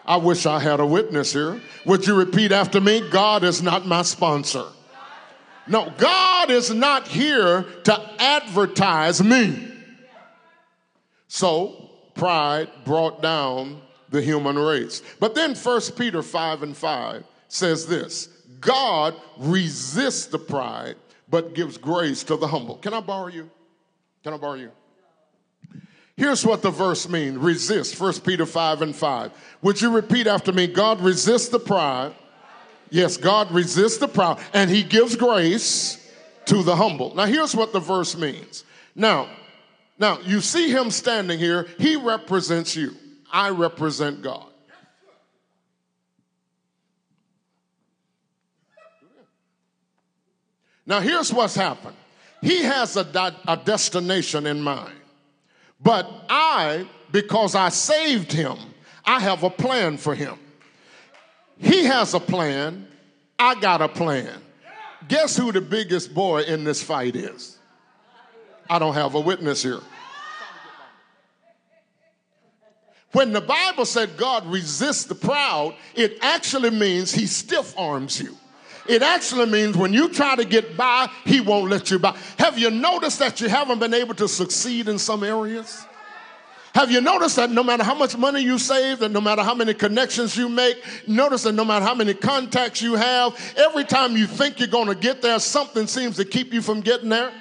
I 0.05 0.19
wish 0.19 0.45
I 0.45 0.61
had 0.61 0.81
a 0.81 0.87
witness 0.87 1.33
here. 1.33 1.63
Would 1.87 2.07
you 2.07 2.15
repeat 2.15 2.53
after 2.53 2.79
me? 2.79 3.09
God 3.09 3.45
is 3.45 3.63
not 3.63 3.87
my 3.87 4.03
sponsor. 4.03 4.67
No, 5.67 5.93
God 5.97 6.51
is 6.51 6.71
not 6.71 7.09
here 7.09 7.63
to 7.85 8.11
advertise 8.19 9.23
me. 9.23 9.73
So, 11.29 11.91
pride 12.15 12.69
brought 12.85 13.23
down 13.23 13.81
the 14.11 14.23
human 14.23 14.59
race. 14.59 15.03
But 15.21 15.35
then 15.35 15.55
First 15.55 15.99
Peter 15.99 16.23
5 16.23 16.63
and 16.63 16.77
5 16.77 17.25
says 17.49 17.87
this 17.87 18.29
God 18.61 19.15
resists 19.39 20.27
the 20.27 20.39
pride, 20.39 20.97
but 21.29 21.55
gives 21.55 21.77
grace 21.77 22.23
to 22.25 22.37
the 22.37 22.47
humble. 22.47 22.77
Can 22.77 22.95
I 22.95 23.01
borrow 23.01 23.29
you? 23.29 23.51
Can 24.23 24.33
I 24.33 24.37
borrow 24.37 24.55
you? 24.55 24.71
Here's 26.17 26.47
what 26.47 26.63
the 26.63 26.71
verse 26.71 27.09
means 27.09 27.39
resist, 27.39 28.01
1 28.01 28.21
Peter 28.21 28.47
5 28.47 28.83
and 28.83 28.95
5. 28.95 29.33
Would 29.63 29.81
you 29.81 29.91
repeat 29.91 30.27
after 30.27 30.53
me? 30.53 30.69
God 30.69 31.01
resists 31.01 31.49
the 31.49 31.59
pride. 31.59 32.15
Yes, 32.95 33.17
God 33.17 33.51
resists 33.51 33.99
the 33.99 34.07
proud, 34.07 34.39
and 34.53 34.71
he 34.71 34.85
gives 34.85 35.17
grace 35.17 35.99
to 36.45 36.63
the 36.63 36.77
humble. 36.77 37.13
Now, 37.17 37.25
here's 37.25 37.53
what 37.53 37.73
the 37.73 37.81
verse 37.81 38.17
means. 38.17 38.63
Now, 38.95 39.29
now 39.99 40.21
you 40.21 40.41
see 40.41 40.71
him 40.71 40.93
standing 40.93 41.37
here, 41.37 41.67
he 41.77 41.97
represents 41.97 42.77
you. 42.77 42.95
I 43.33 43.51
represent 43.51 44.23
God. 44.23 44.47
Now, 50.87 51.01
here's 51.01 51.33
what's 51.33 51.57
happened. 51.57 51.97
He 52.43 52.63
has 52.63 52.97
a, 52.97 53.35
a 53.49 53.57
destination 53.57 54.47
in 54.47 54.61
mind. 54.61 54.95
But 55.81 56.09
I, 56.29 56.89
because 57.11 57.57
I 57.57 57.71
saved 57.71 58.31
him, 58.31 58.57
I 59.05 59.19
have 59.19 59.43
a 59.43 59.51
plan 59.51 59.97
for 59.97 60.15
him. 60.15 60.39
He 61.59 61.85
has 61.85 62.15
a 62.15 62.21
plan. 62.21 62.87
I 63.39 63.55
got 63.61 63.83
a 63.83 63.89
plan. 63.89 64.41
Guess 65.09 65.37
who 65.37 65.53
the 65.53 65.61
biggest 65.61 66.15
boy 66.15 66.43
in 66.43 66.65
this 66.65 66.83
fight 66.83 67.17
is? 67.17 67.59
I 68.69 68.79
don't 68.79 68.95
have 68.95 69.15
a 69.15 69.21
witness 69.21 69.63
here. 69.63 69.81
When 73.13 73.33
the 73.33 73.41
Bible 73.41 73.85
said 73.85 74.17
God 74.17 74.45
resists 74.47 75.05
the 75.05 75.15
proud, 75.15 75.77
it 75.95 76.19
actually 76.21 76.71
means 76.71 77.13
he 77.13 77.27
stiff 77.27 77.79
arms 77.79 78.21
you. 78.21 78.37
It 78.89 79.03
actually 79.03 79.47
means 79.47 79.77
when 79.77 79.93
you 79.93 80.09
try 80.09 80.37
to 80.37 80.45
get 80.45 80.77
by, 80.77 81.09
he 81.25 81.41
won't 81.41 81.71
let 81.71 81.91
you 81.91 81.99
by. 81.99 82.17
Have 82.39 82.59
you 82.59 82.71
noticed 82.71 83.21
that 83.21 83.41
you 83.41 83.49
haven't 83.49 83.79
been 83.79 83.95
able 83.95 84.15
to 84.15 84.27
succeed 84.27 84.89
in 84.89 84.99
some 84.99 85.23
areas? 85.23 85.87
Have 86.75 86.91
you 86.91 87.01
noticed 87.01 87.37
that 87.37 87.53
no 87.53 87.63
matter 87.63 87.85
how 87.85 87.95
much 87.95 88.17
money 88.17 88.41
you 88.41 88.59
save 88.59 89.03
and 89.03 89.15
no 89.15 89.21
matter 89.21 89.45
how 89.45 89.55
many 89.55 89.75
connections 89.75 90.37
you 90.37 90.49
make, 90.49 90.77
notice 91.07 91.45
that 91.45 91.53
no 91.53 91.65
matter 91.65 91.85
how 91.85 91.95
many 91.95 92.15
contacts 92.15 92.83
you 92.83 92.95
have, 92.95 93.55
every 93.57 93.85
time 93.85 94.17
you 94.17 94.27
think 94.27 94.59
you're 94.59 94.67
going 94.67 94.89
to 94.89 94.97
get 94.97 95.23
there, 95.23 95.39
something 95.39 95.87
seems 95.87 96.17
to 96.17 96.25
keep 96.25 96.53
you 96.53 96.61
from 96.61 96.81
getting 96.81 97.11
there? 97.11 97.33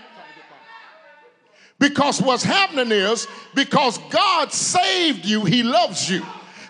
Because 1.79 2.21
what's 2.21 2.43
happening 2.43 2.91
is 2.91 3.27
because 3.55 3.97
God 4.11 4.53
saved 4.53 5.25
you, 5.25 5.43
He 5.45 5.63
loves 5.63 6.07
you. 6.07 6.23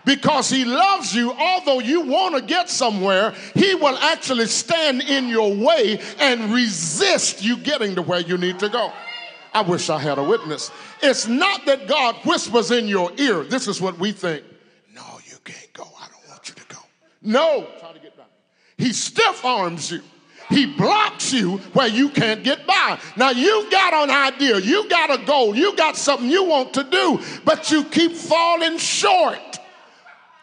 Because 0.06 0.50
He 0.50 0.64
loves 0.64 1.14
you, 1.14 1.34
although 1.34 1.80
you 1.80 2.02
want 2.02 2.36
to 2.36 2.42
get 2.42 2.70
somewhere, 2.70 3.34
He 3.56 3.76
will 3.76 3.98
actually 3.98 4.46
stand 4.46 5.02
in 5.02 5.28
your 5.28 5.54
way 5.54 6.00
and 6.18 6.54
resist 6.54 7.44
you 7.44 7.58
getting 7.58 7.96
to 7.96 8.02
where 8.02 8.22
you 8.22 8.38
need 8.38 8.60
to 8.60 8.70
go. 8.70 8.94
I 9.54 9.62
wish 9.62 9.90
I 9.90 10.00
had 10.00 10.18
a 10.18 10.24
witness. 10.24 10.72
It's 11.02 11.28
not 11.28 11.66
that 11.66 11.88
God 11.88 12.16
whispers 12.26 12.72
in 12.72 12.88
your 12.88 13.12
ear. 13.18 13.44
This 13.44 13.68
is 13.68 13.80
what 13.80 14.00
we 14.00 14.12
think. 14.12 14.44
No, 14.94 15.04
you 15.26 15.38
can't 15.44 15.72
go. 15.74 15.84
I 15.84 16.08
don't 16.08 16.30
want 16.30 16.50
you 16.50 16.56
to 16.56 16.66
go. 16.68 16.80
No. 17.22 17.68
Try 17.80 17.94
to 17.94 18.00
get 18.00 18.18
back. 18.18 18.28
He 18.78 18.94
stiff 18.94 19.46
arms 19.46 19.92
you. 19.92 20.02
He 20.50 20.66
blocks 20.66 21.32
you 21.32 21.58
where 21.74 21.88
you 21.88 22.10
can't 22.10 22.44
get 22.44 22.68
by. 22.68 23.00
Now 23.16 23.32
you 23.32 23.70
got 23.72 23.94
an 23.94 24.12
idea, 24.12 24.60
you 24.60 24.88
got 24.90 25.10
a 25.10 25.26
goal, 25.26 25.56
you 25.56 25.76
got 25.76 25.96
something 25.96 26.30
you 26.30 26.44
want 26.44 26.74
to 26.74 26.84
do, 26.84 27.20
but 27.46 27.72
you 27.72 27.84
keep 27.86 28.12
falling 28.12 28.78
short. 28.78 29.60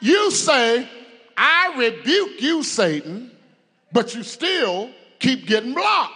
You 0.01 0.31
say, 0.31 0.89
I 1.37 1.75
rebuke 1.77 2.41
you, 2.41 2.63
Satan, 2.63 3.31
but 3.93 4.15
you 4.15 4.23
still 4.23 4.91
keep 5.19 5.47
getting 5.47 5.75
blocked. 5.75 6.15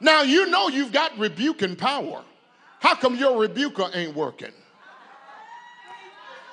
Now 0.00 0.22
you 0.22 0.46
know 0.50 0.68
you've 0.68 0.92
got 0.92 1.16
rebuking 1.18 1.76
power. 1.76 2.22
How 2.80 2.94
come 2.94 3.16
your 3.16 3.38
rebuker 3.38 3.88
ain't 3.94 4.14
working? 4.14 4.52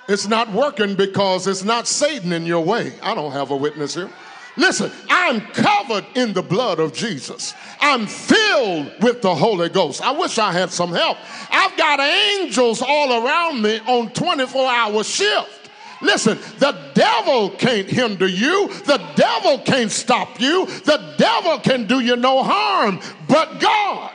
It's 0.07 0.27
not 0.27 0.51
working 0.51 0.95
because 0.95 1.47
it's 1.47 1.63
not 1.63 1.87
Satan 1.87 2.33
in 2.33 2.45
your 2.45 2.63
way. 2.63 2.93
I 3.01 3.15
don't 3.15 3.31
have 3.31 3.51
a 3.51 3.55
witness 3.55 3.95
here. 3.95 4.09
Listen, 4.55 4.91
I'm 5.09 5.41
covered 5.41 6.05
in 6.15 6.33
the 6.33 6.41
blood 6.41 6.79
of 6.79 6.93
Jesus. 6.93 7.53
I'm 7.79 8.05
filled 8.05 8.91
with 9.01 9.21
the 9.21 9.33
Holy 9.33 9.69
Ghost. 9.69 10.01
I 10.01 10.11
wish 10.11 10.37
I 10.37 10.51
had 10.51 10.71
some 10.71 10.91
help. 10.91 11.17
I've 11.49 11.75
got 11.75 11.99
angels 11.99 12.81
all 12.81 13.25
around 13.25 13.61
me 13.61 13.79
on 13.87 14.11
24 14.11 14.71
hour 14.71 15.03
shift. 15.03 15.62
Listen, 16.03 16.37
the 16.59 16.77
devil 16.93 17.49
can't 17.51 17.89
hinder 17.89 18.27
you. 18.27 18.67
The 18.85 19.01
devil 19.15 19.59
can't 19.59 19.89
stop 19.89 20.39
you. 20.39 20.65
The 20.65 21.15
devil 21.17 21.59
can 21.59 21.87
do 21.87 22.01
you 22.01 22.17
no 22.17 22.43
harm, 22.43 22.99
but 23.27 23.59
God. 23.59 24.11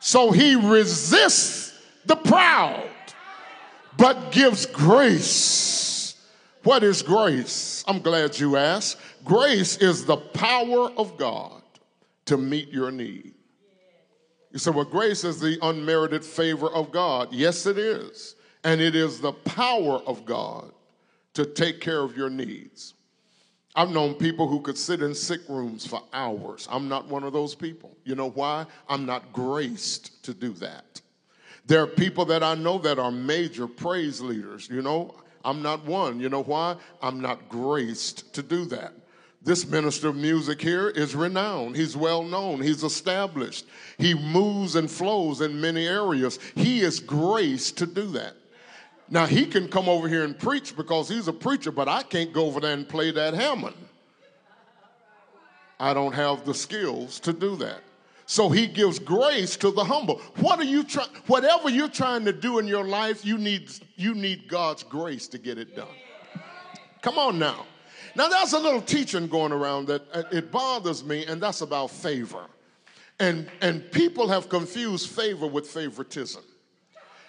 So 0.00 0.30
he 0.30 0.54
resists 0.54 1.72
the 2.04 2.14
proud, 2.14 2.88
but 3.96 4.30
gives 4.32 4.66
grace. 4.66 6.14
What 6.62 6.84
is 6.84 7.02
grace? 7.02 7.84
I'm 7.88 8.00
glad 8.00 8.38
you 8.38 8.56
asked. 8.56 8.98
Grace 9.24 9.78
is 9.78 10.04
the 10.04 10.16
power 10.16 10.90
of 10.96 11.16
God 11.16 11.62
to 12.26 12.36
meet 12.36 12.68
your 12.68 12.90
need. 12.90 13.35
You 14.56 14.60
say, 14.60 14.70
well, 14.70 14.86
grace 14.86 15.22
is 15.22 15.38
the 15.38 15.58
unmerited 15.60 16.24
favor 16.24 16.68
of 16.68 16.90
God. 16.90 17.30
Yes, 17.30 17.66
it 17.66 17.76
is. 17.76 18.36
And 18.64 18.80
it 18.80 18.96
is 18.96 19.20
the 19.20 19.32
power 19.32 20.00
of 20.06 20.24
God 20.24 20.72
to 21.34 21.44
take 21.44 21.82
care 21.82 22.00
of 22.00 22.16
your 22.16 22.30
needs. 22.30 22.94
I've 23.74 23.90
known 23.90 24.14
people 24.14 24.48
who 24.48 24.62
could 24.62 24.78
sit 24.78 25.02
in 25.02 25.14
sick 25.14 25.42
rooms 25.50 25.86
for 25.86 26.02
hours. 26.14 26.66
I'm 26.70 26.88
not 26.88 27.06
one 27.06 27.22
of 27.22 27.34
those 27.34 27.54
people. 27.54 27.98
You 28.04 28.14
know 28.14 28.30
why? 28.30 28.64
I'm 28.88 29.04
not 29.04 29.30
graced 29.30 30.24
to 30.24 30.32
do 30.32 30.54
that. 30.54 31.02
There 31.66 31.82
are 31.82 31.86
people 31.86 32.24
that 32.24 32.42
I 32.42 32.54
know 32.54 32.78
that 32.78 32.98
are 32.98 33.10
major 33.10 33.66
praise 33.66 34.22
leaders. 34.22 34.70
You 34.70 34.80
know, 34.80 35.16
I'm 35.44 35.60
not 35.60 35.84
one. 35.84 36.18
You 36.18 36.30
know 36.30 36.44
why? 36.44 36.76
I'm 37.02 37.20
not 37.20 37.50
graced 37.50 38.32
to 38.32 38.42
do 38.42 38.64
that. 38.64 38.94
This 39.46 39.64
minister 39.64 40.08
of 40.08 40.16
music 40.16 40.60
here 40.60 40.88
is 40.88 41.14
renowned. 41.14 41.76
He's 41.76 41.96
well 41.96 42.24
known. 42.24 42.60
He's 42.60 42.82
established. 42.82 43.64
He 43.96 44.12
moves 44.12 44.74
and 44.74 44.90
flows 44.90 45.40
in 45.40 45.60
many 45.60 45.86
areas. 45.86 46.40
He 46.56 46.80
is 46.80 46.98
graced 46.98 47.78
to 47.78 47.86
do 47.86 48.06
that. 48.08 48.34
Now, 49.08 49.24
he 49.24 49.46
can 49.46 49.68
come 49.68 49.88
over 49.88 50.08
here 50.08 50.24
and 50.24 50.36
preach 50.36 50.76
because 50.76 51.08
he's 51.08 51.28
a 51.28 51.32
preacher, 51.32 51.70
but 51.70 51.86
I 51.86 52.02
can't 52.02 52.32
go 52.32 52.46
over 52.46 52.58
there 52.58 52.72
and 52.72 52.88
play 52.88 53.12
that 53.12 53.34
Hammond. 53.34 53.76
I 55.78 55.94
don't 55.94 56.14
have 56.14 56.44
the 56.44 56.52
skills 56.52 57.20
to 57.20 57.32
do 57.32 57.54
that. 57.54 57.82
So 58.26 58.48
he 58.48 58.66
gives 58.66 58.98
grace 58.98 59.56
to 59.58 59.70
the 59.70 59.84
humble. 59.84 60.18
What 60.40 60.58
are 60.58 60.64
you 60.64 60.82
trying 60.82 61.10
whatever 61.28 61.70
you're 61.70 61.88
trying 61.88 62.24
to 62.24 62.32
do 62.32 62.58
in 62.58 62.66
your 62.66 62.84
life, 62.84 63.24
you 63.24 63.38
need 63.38 63.70
you 63.94 64.12
need 64.12 64.48
God's 64.48 64.82
grace 64.82 65.28
to 65.28 65.38
get 65.38 65.56
it 65.56 65.76
done. 65.76 65.94
Come 67.00 67.16
on 67.16 67.38
now. 67.38 67.66
Now, 68.16 68.28
there's 68.28 68.54
a 68.54 68.58
little 68.58 68.80
teaching 68.80 69.28
going 69.28 69.52
around 69.52 69.88
that 69.88 70.02
uh, 70.12 70.22
it 70.32 70.50
bothers 70.50 71.04
me, 71.04 71.26
and 71.26 71.40
that's 71.40 71.60
about 71.60 71.90
favor. 71.90 72.46
And, 73.20 73.48
and 73.60 73.90
people 73.92 74.26
have 74.28 74.48
confused 74.48 75.10
favor 75.10 75.46
with 75.46 75.66
favoritism. 75.66 76.42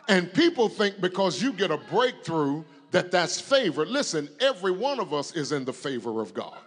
And 0.07 0.33
people 0.33 0.69
think 0.69 1.01
because 1.01 1.41
you 1.41 1.51
get 1.51 1.71
a 1.71 1.77
breakthrough 1.77 2.63
that 2.91 3.11
that's 3.11 3.39
favor. 3.39 3.85
Listen, 3.85 4.29
every 4.39 4.71
one 4.71 5.01
of 5.01 5.13
us 5.13 5.33
is 5.33 5.51
in 5.51 5.65
the 5.65 5.73
favor 5.73 6.21
of 6.21 6.33
God. 6.33 6.57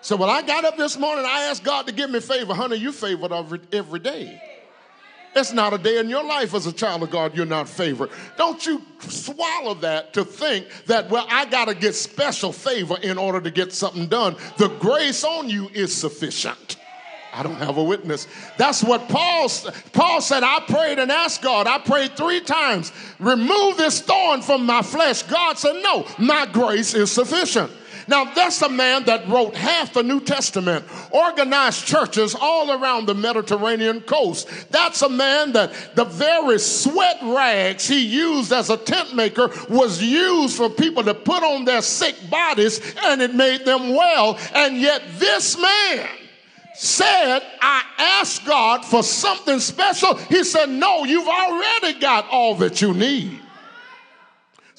So 0.00 0.16
when 0.16 0.30
I 0.30 0.42
got 0.42 0.64
up 0.64 0.76
this 0.76 0.98
morning, 0.98 1.24
I 1.24 1.42
asked 1.42 1.62
God 1.62 1.86
to 1.86 1.92
give 1.92 2.10
me 2.10 2.18
favor. 2.18 2.54
Honey, 2.54 2.76
you 2.76 2.90
favored 2.90 3.32
every, 3.32 3.60
every 3.72 4.00
day. 4.00 4.42
It's 5.34 5.52
not 5.52 5.72
a 5.72 5.78
day 5.78 5.98
in 5.98 6.08
your 6.08 6.24
life 6.24 6.54
as 6.54 6.66
a 6.66 6.72
child 6.72 7.04
of 7.04 7.10
God 7.10 7.36
you're 7.36 7.46
not 7.46 7.68
favored. 7.68 8.10
Don't 8.36 8.64
you 8.66 8.82
swallow 8.98 9.74
that 9.74 10.12
to 10.14 10.24
think 10.24 10.66
that, 10.86 11.08
well, 11.08 11.26
I 11.30 11.44
got 11.44 11.68
to 11.68 11.74
get 11.74 11.94
special 11.94 12.52
favor 12.52 12.96
in 13.00 13.16
order 13.16 13.40
to 13.40 13.50
get 13.50 13.72
something 13.72 14.08
done. 14.08 14.36
The 14.58 14.68
grace 14.68 15.22
on 15.22 15.48
you 15.48 15.68
is 15.72 15.94
sufficient. 15.94 16.78
I 17.32 17.44
don't 17.44 17.54
have 17.56 17.76
a 17.76 17.84
witness. 17.84 18.26
That's 18.56 18.82
what 18.82 19.08
Paul 19.08 19.48
Paul 19.92 20.20
said. 20.20 20.42
I 20.42 20.60
prayed 20.66 20.98
and 20.98 21.12
asked 21.12 21.42
God. 21.42 21.68
I 21.68 21.78
prayed 21.78 22.16
three 22.16 22.40
times. 22.40 22.92
Remove 23.20 23.76
this 23.76 24.00
thorn 24.00 24.42
from 24.42 24.66
my 24.66 24.82
flesh. 24.82 25.22
God 25.22 25.56
said, 25.56 25.80
No, 25.82 26.06
my 26.18 26.46
grace 26.46 26.92
is 26.94 27.12
sufficient. 27.12 27.70
Now, 28.10 28.24
that's 28.24 28.60
a 28.60 28.68
man 28.68 29.04
that 29.04 29.28
wrote 29.28 29.54
half 29.54 29.94
the 29.94 30.02
New 30.02 30.18
Testament, 30.18 30.84
organized 31.12 31.86
churches 31.86 32.34
all 32.34 32.72
around 32.72 33.06
the 33.06 33.14
Mediterranean 33.14 34.00
coast. 34.00 34.48
That's 34.72 35.00
a 35.02 35.08
man 35.08 35.52
that 35.52 35.94
the 35.94 36.06
very 36.06 36.58
sweat 36.58 37.18
rags 37.22 37.86
he 37.86 38.04
used 38.04 38.52
as 38.52 38.68
a 38.68 38.76
tent 38.76 39.14
maker 39.14 39.52
was 39.68 40.02
used 40.02 40.56
for 40.56 40.68
people 40.68 41.04
to 41.04 41.14
put 41.14 41.44
on 41.44 41.64
their 41.64 41.82
sick 41.82 42.16
bodies 42.28 42.80
and 43.04 43.22
it 43.22 43.32
made 43.32 43.64
them 43.64 43.90
well. 43.90 44.36
And 44.56 44.78
yet, 44.78 45.02
this 45.18 45.56
man, 45.56 46.08
said, 46.74 47.42
I 47.60 47.84
asked 47.98 48.44
God 48.44 48.84
for 48.84 49.04
something 49.04 49.60
special. 49.60 50.16
He 50.16 50.42
said, 50.42 50.68
No, 50.68 51.04
you've 51.04 51.28
already 51.28 52.00
got 52.00 52.26
all 52.28 52.56
that 52.56 52.80
you 52.80 52.92
need. 52.92 53.38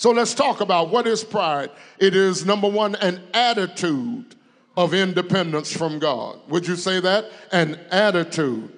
So 0.02 0.10
let's 0.10 0.34
talk 0.34 0.62
about 0.62 0.90
what 0.90 1.06
is 1.06 1.24
pride. 1.24 1.70
It 2.00 2.16
is 2.16 2.44
number 2.44 2.68
one, 2.68 2.96
an 2.96 3.22
attitude 3.36 4.34
of 4.76 4.96
independence 4.96 5.72
from 5.72 6.00
God. 6.00 6.40
Would 6.48 6.68
you 6.68 6.76
say 6.76 7.00
that? 7.02 7.26
An 7.52 7.80
attitude 7.92 8.76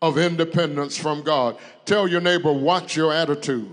of 0.00 0.16
independence 0.16 0.96
from 0.96 1.24
God. 1.24 1.58
Tell 1.86 2.06
your 2.06 2.20
neighbor, 2.20 2.52
watch 2.52 2.94
your 2.94 3.12
attitude. 3.12 3.68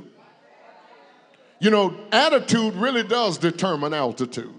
You 1.59 1.69
know, 1.69 1.95
attitude 2.11 2.73
really 2.73 3.03
does 3.03 3.37
determine 3.37 3.93
altitude. 3.93 4.55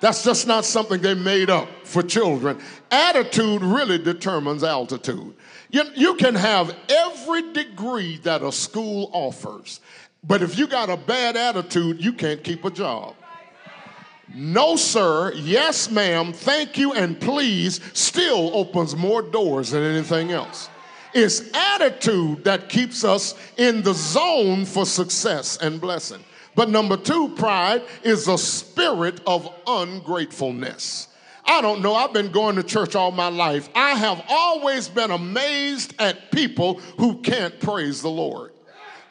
That's 0.00 0.22
just 0.22 0.46
not 0.46 0.66
something 0.66 1.00
they 1.00 1.14
made 1.14 1.48
up 1.48 1.68
for 1.82 2.02
children. 2.02 2.60
Attitude 2.90 3.62
really 3.62 3.96
determines 3.96 4.62
altitude. 4.62 5.34
You, 5.70 5.82
you 5.94 6.14
can 6.14 6.34
have 6.34 6.76
every 6.88 7.52
degree 7.52 8.18
that 8.18 8.42
a 8.42 8.52
school 8.52 9.10
offers, 9.12 9.80
but 10.24 10.42
if 10.42 10.58
you 10.58 10.66
got 10.66 10.90
a 10.90 10.96
bad 10.96 11.36
attitude, 11.36 12.02
you 12.02 12.12
can't 12.12 12.42
keep 12.42 12.64
a 12.64 12.70
job. 12.70 13.14
No, 14.34 14.76
sir, 14.76 15.32
yes, 15.34 15.90
ma'am, 15.90 16.32
thank 16.32 16.76
you, 16.76 16.92
and 16.92 17.18
please 17.18 17.80
still 17.94 18.54
opens 18.54 18.94
more 18.94 19.22
doors 19.22 19.70
than 19.70 19.82
anything 19.82 20.32
else. 20.32 20.68
It's 21.14 21.50
attitude 21.54 22.44
that 22.44 22.68
keeps 22.68 23.04
us 23.04 23.34
in 23.56 23.82
the 23.82 23.94
zone 23.94 24.66
for 24.66 24.84
success 24.84 25.56
and 25.56 25.80
blessing. 25.80 26.22
But 26.54 26.68
number 26.68 26.96
two, 26.96 27.30
pride 27.30 27.82
is 28.02 28.28
a 28.28 28.36
spirit 28.36 29.20
of 29.26 29.48
ungratefulness. 29.66 31.08
I 31.46 31.62
don't 31.62 31.80
know. 31.80 31.94
I've 31.94 32.12
been 32.12 32.30
going 32.30 32.56
to 32.56 32.62
church 32.62 32.94
all 32.94 33.10
my 33.10 33.28
life. 33.28 33.70
I 33.74 33.94
have 33.94 34.22
always 34.28 34.88
been 34.88 35.10
amazed 35.10 35.94
at 35.98 36.30
people 36.30 36.80
who 36.98 37.22
can't 37.22 37.58
praise 37.60 38.02
the 38.02 38.10
Lord 38.10 38.52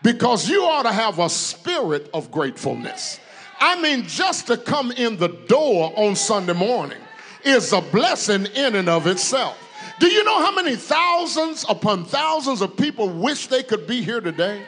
because 0.03 0.49
you 0.49 0.63
ought 0.63 0.83
to 0.83 0.91
have 0.91 1.19
a 1.19 1.29
spirit 1.29 2.09
of 2.13 2.31
gratefulness. 2.31 3.19
I 3.59 3.81
mean, 3.81 4.03
just 4.07 4.47
to 4.47 4.57
come 4.57 4.91
in 4.91 5.17
the 5.17 5.29
door 5.29 5.91
on 5.95 6.15
Sunday 6.15 6.53
morning 6.53 6.99
is 7.43 7.73
a 7.73 7.81
blessing 7.81 8.45
in 8.47 8.75
and 8.75 8.89
of 8.89 9.07
itself. 9.07 9.57
Do 9.99 10.07
you 10.07 10.23
know 10.23 10.39
how 10.39 10.53
many 10.53 10.75
thousands 10.75 11.65
upon 11.67 12.05
thousands 12.05 12.61
of 12.61 12.77
people 12.77 13.09
wish 13.09 13.47
they 13.47 13.63
could 13.63 13.87
be 13.87 14.03
here 14.03 14.21
today? 14.21 14.61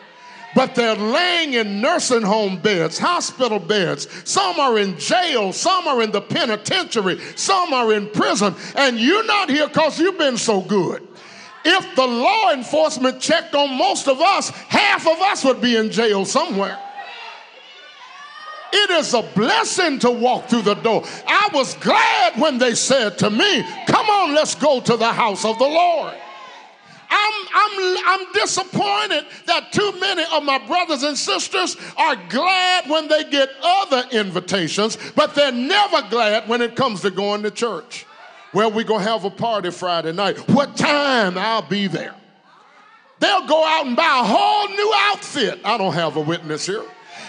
But 0.55 0.73
they're 0.73 0.95
laying 0.95 1.53
in 1.53 1.79
nursing 1.79 2.23
home 2.23 2.57
beds, 2.59 2.97
hospital 2.97 3.59
beds. 3.59 4.07
Some 4.27 4.59
are 4.59 4.79
in 4.79 4.97
jail, 4.97 5.53
some 5.53 5.87
are 5.87 6.01
in 6.01 6.11
the 6.11 6.21
penitentiary, 6.21 7.19
some 7.35 7.71
are 7.71 7.93
in 7.93 8.09
prison. 8.09 8.55
And 8.75 8.99
you're 8.99 9.25
not 9.25 9.49
here 9.49 9.67
because 9.67 9.99
you've 9.99 10.17
been 10.17 10.37
so 10.37 10.61
good. 10.61 11.07
If 11.65 11.95
the 11.95 12.05
law 12.05 12.51
enforcement 12.51 13.19
checked 13.19 13.53
on 13.53 13.77
most 13.77 14.07
of 14.07 14.21
us, 14.21 14.49
half 14.49 15.07
of 15.07 15.19
us 15.19 15.43
would 15.43 15.61
be 15.61 15.75
in 15.75 15.91
jail 15.91 16.25
somewhere. 16.25 16.77
It 18.71 18.91
is 18.91 19.13
a 19.13 19.21
blessing 19.21 19.99
to 19.99 20.11
walk 20.11 20.47
through 20.47 20.61
the 20.61 20.75
door. 20.75 21.03
I 21.27 21.49
was 21.53 21.73
glad 21.75 22.39
when 22.39 22.59
they 22.59 22.75
said 22.75 23.17
to 23.19 23.29
me, 23.29 23.63
Come 23.87 24.07
on, 24.09 24.33
let's 24.33 24.55
go 24.55 24.79
to 24.79 24.95
the 24.95 25.11
house 25.11 25.43
of 25.43 25.57
the 25.57 25.65
Lord. 25.65 26.13
I'm, 27.09 27.33
I'm, 27.55 27.97
I'm 28.05 28.33
disappointed 28.33 29.25
that 29.47 29.71
too 29.71 29.93
many 29.99 30.23
of 30.31 30.43
my 30.43 30.59
brothers 30.59 31.01
and 31.01 31.17
sisters 31.17 31.75
are 31.97 32.15
glad 32.29 32.87
when 32.87 33.07
they 33.07 33.23
get 33.23 33.49
other 33.63 34.03
invitations, 34.11 34.97
but 35.15 35.33
they're 35.33 35.51
never 35.51 36.03
glad 36.09 36.47
when 36.47 36.61
it 36.61 36.75
comes 36.75 37.01
to 37.01 37.09
going 37.09 37.41
to 37.43 37.51
church. 37.51 38.05
Well, 38.53 38.71
we're 38.71 38.83
gonna 38.83 39.03
have 39.03 39.25
a 39.25 39.29
party 39.29 39.69
Friday 39.71 40.11
night. 40.11 40.37
What 40.49 40.75
time? 40.75 41.37
I'll 41.37 41.61
be 41.61 41.87
there. 41.87 42.15
They'll 43.19 43.45
go 43.45 43.63
out 43.65 43.85
and 43.85 43.95
buy 43.95 44.21
a 44.21 44.25
whole 44.25 44.67
new 44.69 44.93
outfit. 44.95 45.59
I 45.63 45.77
don't 45.77 45.93
have 45.93 46.15
a 46.15 46.21
witness 46.21 46.65
here. 46.65 46.83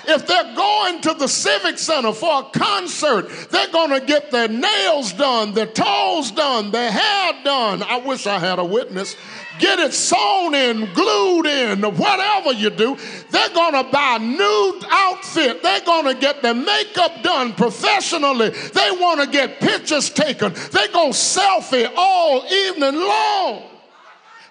If 0.07 0.27
they're 0.27 0.55
going 0.55 1.01
to 1.03 1.15
the 1.15 1.29
Civic 1.29 1.79
Center 1.79 2.13
for 2.13 2.43
a 2.43 2.59
concert, 2.59 3.29
they're 3.51 3.71
going 3.71 3.99
to 3.99 4.05
get 4.05 4.31
their 4.31 4.49
nails 4.49 5.13
done, 5.13 5.53
their 5.53 5.67
toes 5.67 6.31
done, 6.31 6.71
their 6.71 6.91
hair 6.91 7.33
done. 7.45 7.83
I 7.83 7.99
wish 7.99 8.27
I 8.27 8.39
had 8.39 8.59
a 8.59 8.65
witness. 8.65 9.17
Get 9.59 9.79
it 9.79 9.93
sewn 9.93 10.55
in, 10.55 10.91
glued 10.95 11.47
in, 11.47 11.83
whatever 11.83 12.53
you 12.53 12.71
do. 12.71 12.97
They're 13.31 13.51
going 13.51 13.75
to 13.75 13.91
buy 13.91 14.17
a 14.17 14.19
new 14.19 14.81
outfit. 14.89 15.63
They're 15.63 15.83
going 15.83 16.07
to 16.07 16.19
get 16.19 16.41
their 16.41 16.55
makeup 16.55 17.23
done 17.23 17.53
professionally. 17.53 18.49
They 18.49 18.91
want 18.93 19.21
to 19.21 19.27
get 19.27 19.61
pictures 19.61 20.09
taken. 20.09 20.55
They're 20.55 20.89
going 20.89 21.13
to 21.13 21.19
selfie 21.19 21.91
all 21.95 22.45
evening 22.47 23.01
long. 23.01 23.70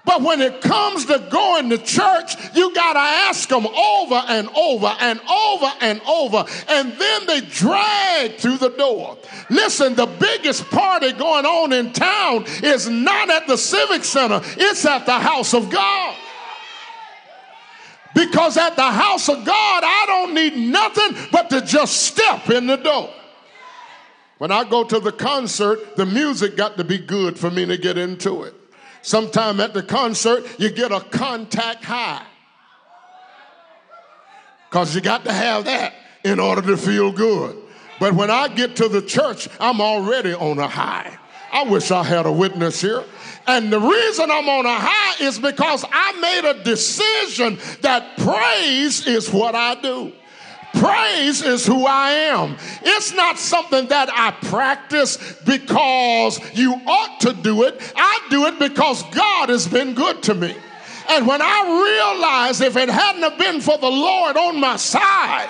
But 0.06 0.22
when 0.22 0.42
it 0.42 0.62
comes 0.62 1.06
to 1.06 1.20
going 1.30 1.70
to 1.70 1.78
church, 1.78 2.36
you 2.56 2.74
got 2.74 2.94
to 2.94 3.00
ask 3.00 3.48
them 3.50 3.68
over 3.68 4.16
and 4.16 4.50
over 4.56 4.96
and 5.00 5.20
over 5.30 5.72
and 5.82 6.02
over. 6.08 6.46
And 6.68 6.94
then 6.94 7.26
they 7.28 7.42
drag 7.42 8.38
through 8.38 8.58
the 8.58 8.70
door. 8.70 9.18
Listen, 9.50 9.96
the 9.96 10.06
biggest 10.06 10.70
party 10.70 11.12
going 11.12 11.46
on 11.46 11.74
in 11.74 11.92
town 11.92 12.46
is 12.64 12.88
not 12.88 13.30
at 13.30 13.48
the 13.48 13.58
Civic 13.58 14.04
Center, 14.04 14.42
it's 14.58 14.86
at 14.86 15.06
the 15.06 15.20
house 15.20 15.54
of 15.54 15.70
God. 15.70 16.16
Because 18.16 18.58
at 18.58 18.76
the 18.76 18.92
house 18.92 19.30
of 19.30 19.46
God, 19.46 19.84
I 19.86 20.06
don't 20.08 20.34
need 20.34 20.58
nothing 20.58 21.16
but 21.32 21.50
to 21.52 21.62
just 21.62 22.02
step 22.02 22.50
in 22.50 22.66
the 22.66 22.78
door. 22.78 23.14
When 24.40 24.52
I 24.52 24.64
go 24.64 24.84
to 24.86 25.00
the 25.00 25.12
concert, 25.12 25.98
the 25.98 26.06
music 26.06 26.56
got 26.56 26.78
to 26.78 26.84
be 26.84 26.98
good 26.98 27.38
for 27.38 27.52
me 27.52 27.66
to 27.66 27.78
get 27.78 27.98
into 27.98 28.44
it. 28.44 28.56
Sometime 29.02 29.60
at 29.60 29.74
the 29.74 29.84
concert, 29.84 30.44
you 30.60 30.70
get 30.70 30.92
a 30.92 31.00
contact 31.00 31.84
high. 31.84 32.26
Because 34.70 34.94
you 34.94 35.02
got 35.02 35.24
to 35.26 35.34
have 35.34 35.66
that 35.66 35.94
in 36.24 36.40
order 36.40 36.62
to 36.62 36.78
feel 36.78 37.12
good. 37.12 37.58
But 38.00 38.14
when 38.14 38.30
I 38.30 38.48
get 38.48 38.76
to 38.78 38.88
the 38.88 39.02
church, 39.02 39.50
I'm 39.60 39.82
already 39.82 40.34
on 40.34 40.60
a 40.60 40.68
high. 40.68 41.18
I 41.52 41.64
wish 41.64 41.92
I 41.92 42.04
had 42.04 42.26
a 42.26 42.32
witness 42.32 42.82
here. 42.82 43.04
And 43.48 43.74
the 43.74 43.80
reason 43.80 44.30
I'm 44.30 44.48
on 44.48 44.66
a 44.66 44.78
high 44.80 45.26
is 45.26 45.40
because 45.40 45.84
I 45.92 46.12
made 46.20 46.50
a 46.50 46.64
decision 46.64 47.58
that 47.82 48.18
praise 48.18 49.08
is 49.08 49.32
what 49.32 49.56
I 49.56 49.76
do. 49.82 50.14
Praise 50.80 51.42
is 51.42 51.66
who 51.66 51.86
I 51.86 52.12
am. 52.12 52.56
It's 52.82 53.14
not 53.14 53.38
something 53.38 53.88
that 53.90 54.10
I 54.12 54.32
practice 54.48 55.18
because 55.46 56.40
you 56.58 56.74
ought 56.74 57.20
to 57.22 57.34
do 57.34 57.64
it. 57.64 57.94
I 57.96 58.28
do 58.30 58.46
it 58.46 58.60
because 58.60 59.04
God 59.12 59.50
has 59.50 59.68
been 59.68 59.94
good 59.94 60.24
to 60.24 60.34
me. 60.34 60.56
And 61.10 61.28
when 61.28 61.42
I 61.42 62.16
realize 62.22 62.62
if 62.62 62.78
it 62.78 62.88
hadn't 62.88 63.24
have 63.24 63.38
been 63.38 63.62
for 63.62 63.78
the 63.78 63.90
Lord 63.90 64.38
on 64.38 64.60
my 64.60 64.78
side, 64.78 65.50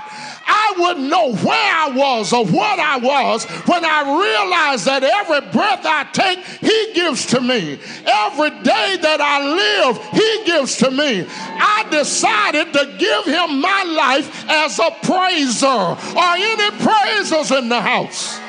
I 0.49 0.73
wouldn't 0.77 1.09
know 1.09 1.33
where 1.33 1.73
I 1.75 1.91
was 1.93 2.33
or 2.33 2.45
what 2.45 2.79
I 2.79 2.97
was 2.97 3.45
when 3.45 3.85
I 3.85 4.01
realized 4.01 4.85
that 4.85 5.03
every 5.03 5.41
breath 5.51 5.85
I 5.85 6.03
take, 6.11 6.39
He 6.59 6.93
gives 6.95 7.27
to 7.27 7.39
me. 7.39 7.79
Every 8.05 8.49
day 8.63 8.97
that 9.01 9.21
I 9.21 9.37
live, 9.45 10.03
He 10.11 10.43
gives 10.45 10.77
to 10.77 10.89
me. 10.89 11.25
I 11.29 11.85
decided 11.91 12.73
to 12.73 12.95
give 12.97 13.25
Him 13.25 13.61
my 13.61 13.83
life 13.83 14.49
as 14.49 14.79
a 14.79 14.89
praiser. 15.03 15.67
Are 15.67 16.35
any 16.35 16.71
praisers 16.77 17.51
in 17.51 17.69
the 17.69 17.79
house? 17.79 18.39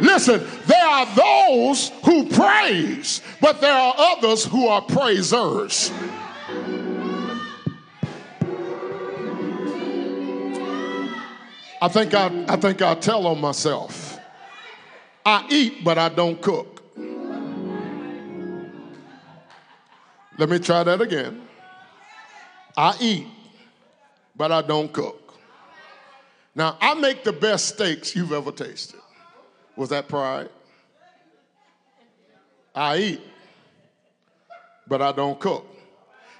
Listen, 0.00 0.44
there 0.66 0.84
are 0.84 1.06
those 1.14 1.90
who 2.04 2.28
praise, 2.28 3.22
but 3.40 3.60
there 3.60 3.72
are 3.72 3.94
others 3.96 4.44
who 4.44 4.66
are 4.66 4.82
praisers. 4.82 5.92
I 11.82 11.88
think 11.88 12.14
I, 12.14 12.44
I 12.46 12.54
think 12.54 12.80
I 12.80 12.94
tell 12.94 13.26
on 13.26 13.40
myself. 13.40 14.16
I 15.26 15.44
eat, 15.50 15.82
but 15.82 15.98
I 15.98 16.10
don't 16.10 16.40
cook. 16.40 16.80
Let 20.38 20.48
me 20.48 20.60
try 20.60 20.84
that 20.84 21.00
again. 21.00 21.42
I 22.76 22.96
eat, 23.00 23.26
but 24.36 24.52
I 24.52 24.62
don't 24.62 24.92
cook. 24.92 25.34
Now, 26.54 26.78
I 26.80 26.94
make 26.94 27.24
the 27.24 27.32
best 27.32 27.74
steaks 27.74 28.14
you've 28.14 28.32
ever 28.32 28.52
tasted. 28.52 29.00
Was 29.74 29.88
that 29.88 30.06
pride? 30.06 30.50
I 32.76 32.96
eat, 32.98 33.20
but 34.86 35.02
I 35.02 35.10
don't 35.10 35.40
cook. 35.40 35.66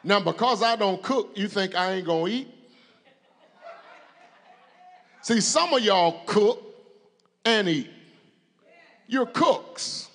Now, 0.05 0.21
because 0.21 0.63
I 0.63 0.77
don't 0.77 1.03
cook, 1.03 1.33
you 1.35 1.49
think 1.49 1.75
I 1.75 1.95
ain't 1.95 2.07
gonna 2.07 2.29
eat? 2.29 2.62
See, 5.23 5.41
some 5.41 5.73
of 5.73 5.83
y'all 5.83 6.23
cook 6.27 6.61
and 7.45 7.69
eat. 7.69 7.91
You're 9.07 9.27
cooks. 9.27 10.09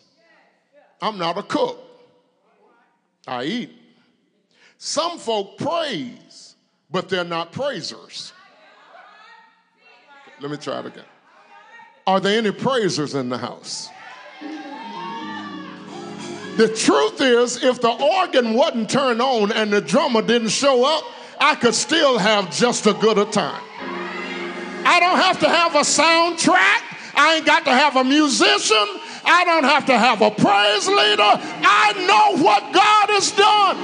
I'm 1.01 1.17
not 1.17 1.37
a 1.37 1.43
cook. 1.43 1.79
I 3.25 3.43
eat. 3.43 3.71
Some 4.77 5.17
folk 5.17 5.57
praise, 5.57 6.55
but 6.91 7.09
they're 7.09 7.23
not 7.23 7.51
praisers. 7.51 8.33
Let 10.39 10.51
me 10.51 10.57
try 10.57 10.79
it 10.79 10.85
again. 10.87 11.03
Are 12.05 12.19
there 12.19 12.37
any 12.37 12.51
praisers 12.51 13.15
in 13.15 13.29
the 13.29 13.37
house? 13.37 13.89
The 16.57 16.67
truth 16.69 17.21
is, 17.21 17.63
if 17.63 17.81
the 17.81 17.91
organ 17.91 18.53
wasn't 18.53 18.89
turned 18.89 19.21
on 19.21 19.51
and 19.51 19.71
the 19.71 19.81
drummer 19.81 20.21
didn't 20.21 20.49
show 20.49 20.85
up, 20.85 21.03
I 21.39 21.55
could 21.55 21.75
still 21.75 22.17
have 22.17 22.51
just 22.51 22.87
a 22.87 22.93
good 22.93 23.17
a 23.17 23.25
time. 23.25 23.61
I 24.87 25.01
don't 25.01 25.17
have 25.17 25.37
to 25.41 25.49
have 25.49 25.75
a 25.75 25.79
soundtrack. 25.79 26.81
I 27.13 27.35
ain't 27.35 27.45
got 27.45 27.65
to 27.65 27.71
have 27.71 27.97
a 27.97 28.05
musician. 28.05 28.87
I 29.25 29.43
don't 29.43 29.65
have 29.65 29.85
to 29.87 29.97
have 29.97 30.21
a 30.21 30.31
praise 30.31 30.87
leader. 30.87 31.33
I 31.67 31.91
know 32.07 32.41
what 32.41 32.71
God 32.71 33.09
has 33.09 33.33
done. 33.33 33.75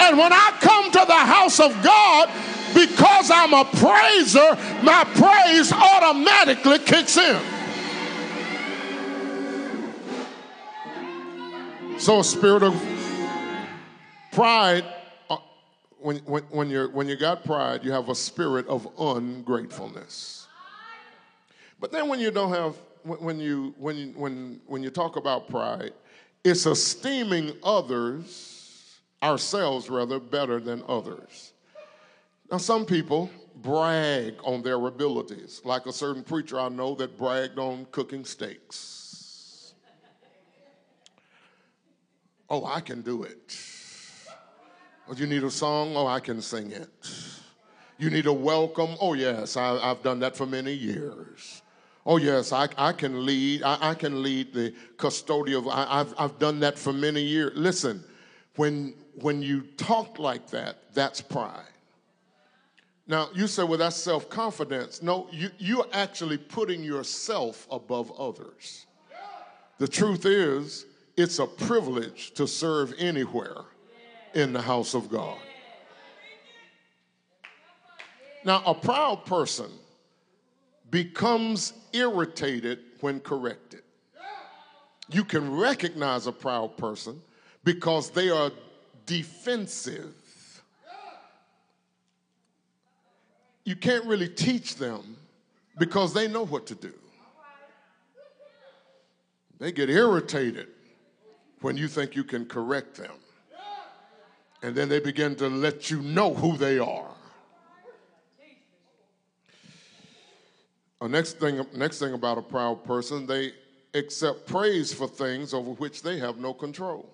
And 0.00 0.16
when 0.16 0.32
I 0.32 0.56
come 0.62 0.90
to 0.90 1.04
the 1.06 1.12
house 1.12 1.60
of 1.60 1.70
God, 1.82 2.30
because 2.72 3.30
I'm 3.30 3.52
a 3.52 3.66
praiser, 3.66 4.56
my 4.82 5.04
praise 5.04 5.70
automatically 5.70 6.78
kicks 6.78 7.18
in. 7.18 7.38
So, 11.98 12.20
a 12.20 12.24
spirit 12.24 12.62
of 12.62 12.74
pride 14.32 14.84
when, 15.98 16.16
when, 16.18 16.42
when, 16.44 16.70
you're, 16.70 16.90
when 16.90 17.08
you 17.08 17.16
got 17.16 17.44
pride, 17.44 17.84
you 17.84 17.92
have 17.92 18.08
a 18.08 18.14
spirit 18.14 18.66
of 18.68 18.88
ungratefulness. 18.98 20.46
But 21.80 21.92
then 21.92 22.08
when 22.08 22.20
you 22.20 22.30
don't 22.30 22.52
have, 22.52 22.76
when 23.02 23.38
you, 23.38 23.74
when 23.78 23.96
you, 23.96 24.12
when, 24.16 24.60
when 24.66 24.82
you 24.82 24.90
talk 24.90 25.16
about 25.16 25.48
pride, 25.48 25.92
it's 26.44 26.66
esteeming 26.66 27.52
others, 27.62 28.98
ourselves 29.22 29.90
rather, 29.90 30.18
better 30.18 30.60
than 30.60 30.82
others. 30.88 31.52
Now, 32.50 32.58
some 32.58 32.86
people 32.86 33.30
brag 33.56 34.34
on 34.44 34.62
their 34.62 34.86
abilities, 34.86 35.60
like 35.64 35.86
a 35.86 35.92
certain 35.92 36.22
preacher 36.22 36.60
I 36.60 36.68
know 36.68 36.94
that 36.96 37.18
bragged 37.18 37.58
on 37.58 37.86
cooking 37.90 38.24
steaks. 38.24 39.74
Oh, 42.48 42.64
I 42.64 42.80
can 42.80 43.02
do 43.02 43.24
it. 43.24 43.58
Oh, 45.08 45.14
you 45.14 45.26
need 45.26 45.44
a 45.44 45.50
song? 45.50 45.94
Oh, 45.94 46.06
I 46.06 46.18
can 46.18 46.42
sing 46.42 46.72
it. 46.72 46.88
You 47.96 48.10
need 48.10 48.26
a 48.26 48.32
welcome? 48.32 48.96
Oh, 49.00 49.14
yes, 49.14 49.56
I, 49.56 49.78
have 49.88 50.02
done 50.02 50.18
that 50.20 50.36
for 50.36 50.46
many 50.46 50.72
years. 50.72 51.62
Oh, 52.04 52.16
yes, 52.16 52.52
I, 52.52 52.68
I 52.76 52.92
can 52.92 53.24
lead. 53.24 53.62
I, 53.62 53.90
I 53.90 53.94
can 53.94 54.22
lead 54.22 54.52
the 54.52 54.74
custodial. 54.96 55.70
I, 55.72 56.00
I've, 56.00 56.14
I've 56.18 56.38
done 56.40 56.60
that 56.60 56.76
for 56.76 56.92
many 56.92 57.22
years. 57.22 57.52
Listen, 57.54 58.02
when, 58.56 58.94
when 59.20 59.42
you 59.42 59.62
talk 59.76 60.18
like 60.18 60.50
that, 60.50 60.92
that's 60.92 61.20
pride. 61.20 61.62
Now, 63.06 63.28
you 63.32 63.46
say, 63.46 63.62
well, 63.62 63.78
that's 63.78 63.96
self 63.96 64.28
confidence. 64.28 65.02
No, 65.02 65.28
you, 65.30 65.50
you're 65.58 65.86
actually 65.92 66.38
putting 66.38 66.82
yourself 66.82 67.68
above 67.70 68.10
others. 68.18 68.86
The 69.78 69.86
truth 69.86 70.26
is, 70.26 70.86
it's 71.16 71.38
a 71.38 71.46
privilege 71.46 72.32
to 72.32 72.48
serve 72.48 72.92
anywhere 72.98 73.66
in 74.36 74.52
the 74.52 74.60
house 74.60 74.92
of 74.92 75.08
God. 75.08 75.38
Now, 78.44 78.62
a 78.66 78.74
proud 78.74 79.24
person 79.24 79.70
becomes 80.90 81.72
irritated 81.94 82.80
when 83.00 83.18
corrected. 83.20 83.82
You 85.10 85.24
can 85.24 85.56
recognize 85.56 86.26
a 86.26 86.32
proud 86.32 86.76
person 86.76 87.20
because 87.64 88.10
they 88.10 88.28
are 88.28 88.50
defensive. 89.06 90.14
You 93.64 93.74
can't 93.74 94.04
really 94.04 94.28
teach 94.28 94.76
them 94.76 95.16
because 95.78 96.12
they 96.12 96.28
know 96.28 96.44
what 96.44 96.66
to 96.66 96.74
do. 96.74 96.92
They 99.58 99.72
get 99.72 99.88
irritated 99.88 100.68
when 101.62 101.78
you 101.78 101.88
think 101.88 102.14
you 102.14 102.22
can 102.22 102.44
correct 102.44 102.96
them. 102.96 103.12
And 104.62 104.74
then 104.74 104.88
they 104.88 105.00
begin 105.00 105.34
to 105.36 105.48
let 105.48 105.90
you 105.90 106.00
know 106.02 106.34
who 106.34 106.56
they 106.56 106.78
are. 106.78 107.10
A 111.00 111.08
next 111.08 111.38
thing, 111.38 111.64
next 111.74 111.98
thing 111.98 112.14
about 112.14 112.38
a 112.38 112.42
proud 112.42 112.84
person, 112.84 113.26
they 113.26 113.52
accept 113.94 114.46
praise 114.46 114.92
for 114.92 115.06
things 115.06 115.52
over 115.52 115.72
which 115.72 116.02
they 116.02 116.18
have 116.18 116.38
no 116.38 116.54
control. 116.54 117.08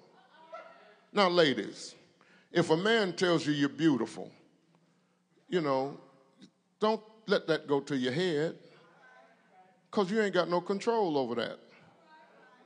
Now, 1.13 1.29
ladies, 1.29 1.95
if 2.53 2.71
a 2.71 2.77
man 2.77 3.13
tells 3.13 3.47
you 3.47 3.53
you're 3.53 3.69
beautiful, 3.69 4.31
you 5.49 5.61
know, 5.61 5.99
don't 6.81 7.03
let 7.27 7.47
that 7.49 7.67
go 7.67 7.81
to 7.81 7.97
your 7.97 8.13
head 8.13 8.57
because 9.91 10.11
you 10.11 10.21
ain't 10.23 10.35
got 10.35 10.49
no 10.49 10.61
control 10.61 11.19
over 11.19 11.35
that. 11.35 11.59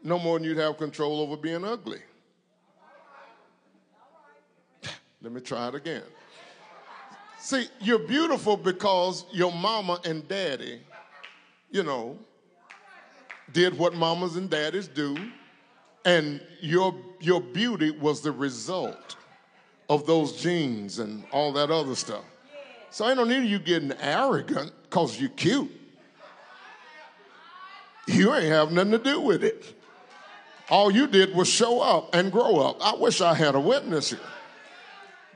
No 0.03 0.19
more 0.19 0.39
than 0.39 0.47
you'd 0.47 0.59
have 0.59 0.77
control 0.77 1.21
over 1.21 1.37
being 1.37 1.65
ugly. 1.65 2.01
Let 5.23 5.33
me 5.33 5.41
try 5.41 5.69
it 5.69 5.75
again. 5.75 6.03
See, 7.39 7.67
you're 7.81 7.99
beautiful 7.99 8.57
because 8.57 9.25
your 9.33 9.53
mama 9.53 10.01
and 10.05 10.27
daddy 10.27 10.81
you 11.71 11.83
know, 11.83 12.19
did 13.53 13.77
what 13.77 13.95
mamas 13.95 14.37
and 14.37 14.49
daddies 14.49 14.89
do, 14.89 15.17
and 16.05 16.41
your, 16.61 16.95
your 17.21 17.41
beauty 17.41 17.91
was 17.91 18.21
the 18.21 18.33
result 18.33 19.17
of 19.89 20.07
those 20.07 20.41
genes 20.41 20.99
and 20.99 21.25
all 21.33 21.53
that 21.53 21.71
other 21.71 21.95
stuff. 21.95 22.25
So 22.91 23.05
I 23.05 23.15
don't 23.15 23.29
need 23.29 23.49
you 23.49 23.59
getting 23.59 23.93
arrogant 24.01 24.73
because 24.85 25.21
you're 25.21 25.31
cute. 25.31 25.71
You 28.07 28.33
ain't 28.35 28.47
have 28.47 28.73
nothing 28.73 28.93
to 28.93 28.99
do 28.99 29.21
with 29.21 29.43
it. 29.45 29.75
All 30.71 30.91
you 30.91 31.07
did 31.07 31.35
was 31.35 31.49
show 31.49 31.81
up 31.81 32.15
and 32.15 32.33
grow 32.33 32.57
up. 32.57 32.79
I 32.81 32.95
wish 32.95 33.21
I 33.21 33.35
had 33.35 33.55
a 33.55 33.61
witness 33.61 34.11
here. 34.11 34.21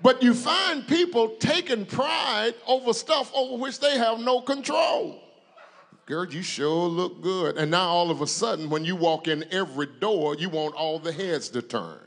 But 0.02 0.22
you 0.22 0.32
find 0.34 0.86
people 0.86 1.36
taking 1.38 1.84
pride 1.84 2.54
over 2.66 2.92
stuff 2.92 3.30
over 3.34 3.60
which 3.60 3.80
they 3.80 3.98
have 3.98 4.18
no 4.18 4.40
control. 4.40 5.22
Girl, 6.06 6.26
you 6.26 6.42
sure 6.42 6.88
look 6.88 7.22
good. 7.22 7.56
And 7.56 7.70
now 7.70 7.88
all 7.88 8.10
of 8.10 8.20
a 8.20 8.26
sudden, 8.26 8.70
when 8.70 8.84
you 8.84 8.96
walk 8.96 9.28
in 9.28 9.44
every 9.52 9.86
door, 10.00 10.34
you 10.34 10.48
want 10.48 10.74
all 10.74 10.98
the 10.98 11.12
heads 11.12 11.48
to 11.50 11.62
turn. 11.62 12.00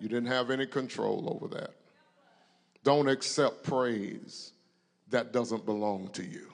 You 0.00 0.08
didn't 0.08 0.28
have 0.28 0.50
any 0.50 0.66
control 0.66 1.32
over 1.34 1.54
that. 1.54 1.74
Don't 2.82 3.08
accept 3.08 3.62
praise 3.62 4.52
that 5.10 5.32
doesn't 5.32 5.66
belong 5.66 6.08
to 6.12 6.24
you. 6.24 6.49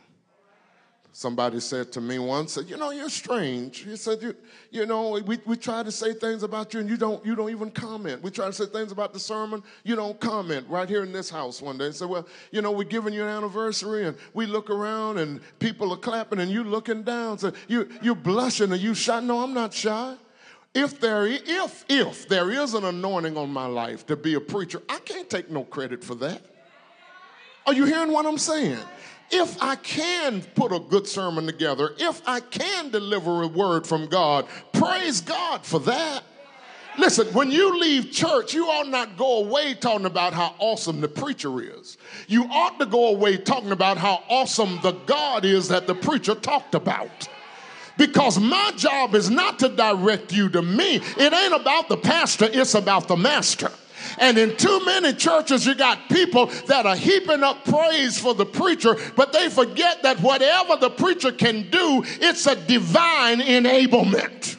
Somebody 1.18 1.60
said 1.60 1.92
to 1.92 2.00
me 2.02 2.18
once, 2.18 2.58
you 2.66 2.76
know, 2.76 2.90
you're 2.90 3.08
strange. 3.08 3.78
He 3.78 3.96
said, 3.96 4.20
you, 4.20 4.36
you 4.70 4.84
know, 4.84 5.18
we, 5.26 5.38
we 5.46 5.56
try 5.56 5.82
to 5.82 5.90
say 5.90 6.12
things 6.12 6.42
about 6.42 6.74
you 6.74 6.80
and 6.80 6.90
you 6.90 6.98
don't, 6.98 7.24
you 7.24 7.34
don't 7.34 7.48
even 7.48 7.70
comment. 7.70 8.22
We 8.22 8.30
try 8.30 8.44
to 8.44 8.52
say 8.52 8.66
things 8.66 8.92
about 8.92 9.14
the 9.14 9.18
sermon, 9.18 9.62
you 9.82 9.96
don't 9.96 10.20
comment. 10.20 10.68
Right 10.68 10.86
here 10.86 11.02
in 11.04 11.12
this 11.12 11.30
house 11.30 11.62
one 11.62 11.78
day, 11.78 11.90
said, 11.92 12.10
well, 12.10 12.26
you 12.50 12.60
know, 12.60 12.70
we're 12.70 12.84
giving 12.84 13.14
you 13.14 13.22
an 13.22 13.30
anniversary 13.30 14.04
and 14.04 14.18
we 14.34 14.44
look 14.44 14.68
around 14.68 15.16
and 15.16 15.40
people 15.58 15.90
are 15.90 15.96
clapping 15.96 16.38
and 16.38 16.50
you 16.50 16.62
looking 16.62 17.02
down. 17.02 17.38
So 17.38 17.50
you, 17.66 17.88
you're 18.02 18.14
blushing 18.14 18.70
and 18.70 18.80
you 18.82 18.92
shy. 18.92 19.18
No, 19.20 19.42
I'm 19.42 19.54
not 19.54 19.72
shy. 19.72 20.16
If 20.74 21.00
there, 21.00 21.26
if, 21.26 21.86
if 21.88 22.28
there 22.28 22.50
is 22.50 22.74
an 22.74 22.84
anointing 22.84 23.38
on 23.38 23.50
my 23.50 23.64
life 23.64 24.04
to 24.08 24.16
be 24.16 24.34
a 24.34 24.40
preacher, 24.40 24.82
I 24.86 24.98
can't 24.98 25.30
take 25.30 25.50
no 25.50 25.64
credit 25.64 26.04
for 26.04 26.14
that. 26.16 26.42
Are 27.66 27.72
you 27.72 27.86
hearing 27.86 28.12
what 28.12 28.26
I'm 28.26 28.36
saying? 28.36 28.78
If 29.30 29.60
I 29.62 29.76
can 29.76 30.42
put 30.54 30.72
a 30.72 30.78
good 30.78 31.06
sermon 31.06 31.46
together, 31.46 31.90
if 31.98 32.22
I 32.26 32.40
can 32.40 32.90
deliver 32.90 33.42
a 33.42 33.48
word 33.48 33.86
from 33.86 34.06
God, 34.06 34.46
praise 34.72 35.20
God 35.20 35.64
for 35.64 35.80
that. 35.80 36.22
Listen, 36.98 37.26
when 37.28 37.50
you 37.50 37.78
leave 37.78 38.10
church, 38.10 38.54
you 38.54 38.66
ought 38.66 38.88
not 38.88 39.16
go 39.18 39.44
away 39.44 39.74
talking 39.74 40.06
about 40.06 40.32
how 40.32 40.54
awesome 40.58 41.00
the 41.00 41.08
preacher 41.08 41.60
is. 41.60 41.98
You 42.26 42.44
ought 42.44 42.78
to 42.78 42.86
go 42.86 43.08
away 43.08 43.36
talking 43.36 43.72
about 43.72 43.98
how 43.98 44.22
awesome 44.28 44.78
the 44.82 44.92
God 44.92 45.44
is 45.44 45.68
that 45.68 45.86
the 45.86 45.94
preacher 45.94 46.34
talked 46.34 46.74
about. 46.74 47.28
Because 47.98 48.38
my 48.38 48.72
job 48.76 49.14
is 49.14 49.30
not 49.30 49.58
to 49.58 49.68
direct 49.68 50.32
you 50.32 50.48
to 50.50 50.62
me. 50.62 50.96
It 50.96 51.32
ain't 51.32 51.60
about 51.60 51.88
the 51.88 51.96
pastor, 51.96 52.48
it's 52.50 52.74
about 52.74 53.08
the 53.08 53.16
master. 53.16 53.70
And 54.18 54.38
in 54.38 54.56
too 54.56 54.84
many 54.84 55.12
churches, 55.12 55.66
you 55.66 55.74
got 55.74 56.08
people 56.08 56.46
that 56.66 56.86
are 56.86 56.96
heaping 56.96 57.42
up 57.42 57.64
praise 57.64 58.18
for 58.18 58.34
the 58.34 58.46
preacher, 58.46 58.96
but 59.14 59.32
they 59.32 59.48
forget 59.48 60.02
that 60.02 60.20
whatever 60.20 60.76
the 60.76 60.90
preacher 60.90 61.32
can 61.32 61.70
do, 61.70 62.02
it's 62.20 62.46
a 62.46 62.56
divine 62.56 63.40
enablement. 63.40 64.56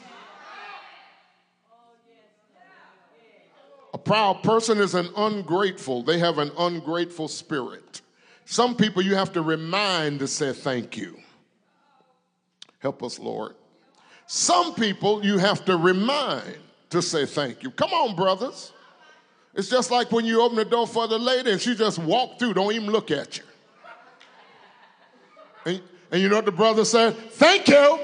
A 3.93 3.97
proud 3.97 4.43
person 4.43 4.77
is 4.77 4.93
an 4.93 5.09
ungrateful, 5.15 6.03
they 6.03 6.19
have 6.19 6.37
an 6.37 6.51
ungrateful 6.57 7.27
spirit. 7.27 8.01
Some 8.45 8.75
people 8.75 9.01
you 9.01 9.15
have 9.15 9.33
to 9.33 9.41
remind 9.41 10.19
to 10.19 10.27
say 10.27 10.53
thank 10.53 10.95
you. 10.95 11.17
Help 12.79 13.03
us, 13.03 13.19
Lord. 13.19 13.55
Some 14.27 14.75
people 14.75 15.25
you 15.25 15.37
have 15.37 15.65
to 15.65 15.75
remind 15.75 16.57
to 16.91 17.01
say 17.01 17.25
thank 17.25 17.63
you. 17.63 17.71
Come 17.71 17.91
on, 17.91 18.15
brothers. 18.15 18.71
It's 19.57 19.69
just 19.69 19.89
like 19.89 20.11
when 20.11 20.23
you 20.23 20.43
open 20.43 20.55
the 20.55 20.65
door 20.65 20.85
for 20.85 21.07
the 21.07 21.17
lady 21.17 21.51
and 21.51 21.59
she 21.59 21.73
just 21.73 21.97
walk 21.97 22.37
through, 22.37 22.53
don't 22.53 22.71
even 22.73 22.91
look 22.91 23.09
at 23.09 23.39
you. 23.39 23.43
And, 25.65 25.81
and 26.11 26.21
you 26.21 26.29
know 26.29 26.35
what 26.35 26.45
the 26.45 26.51
brother 26.51 26.85
said? 26.85 27.15
Thank 27.15 27.67
you. 27.67 27.99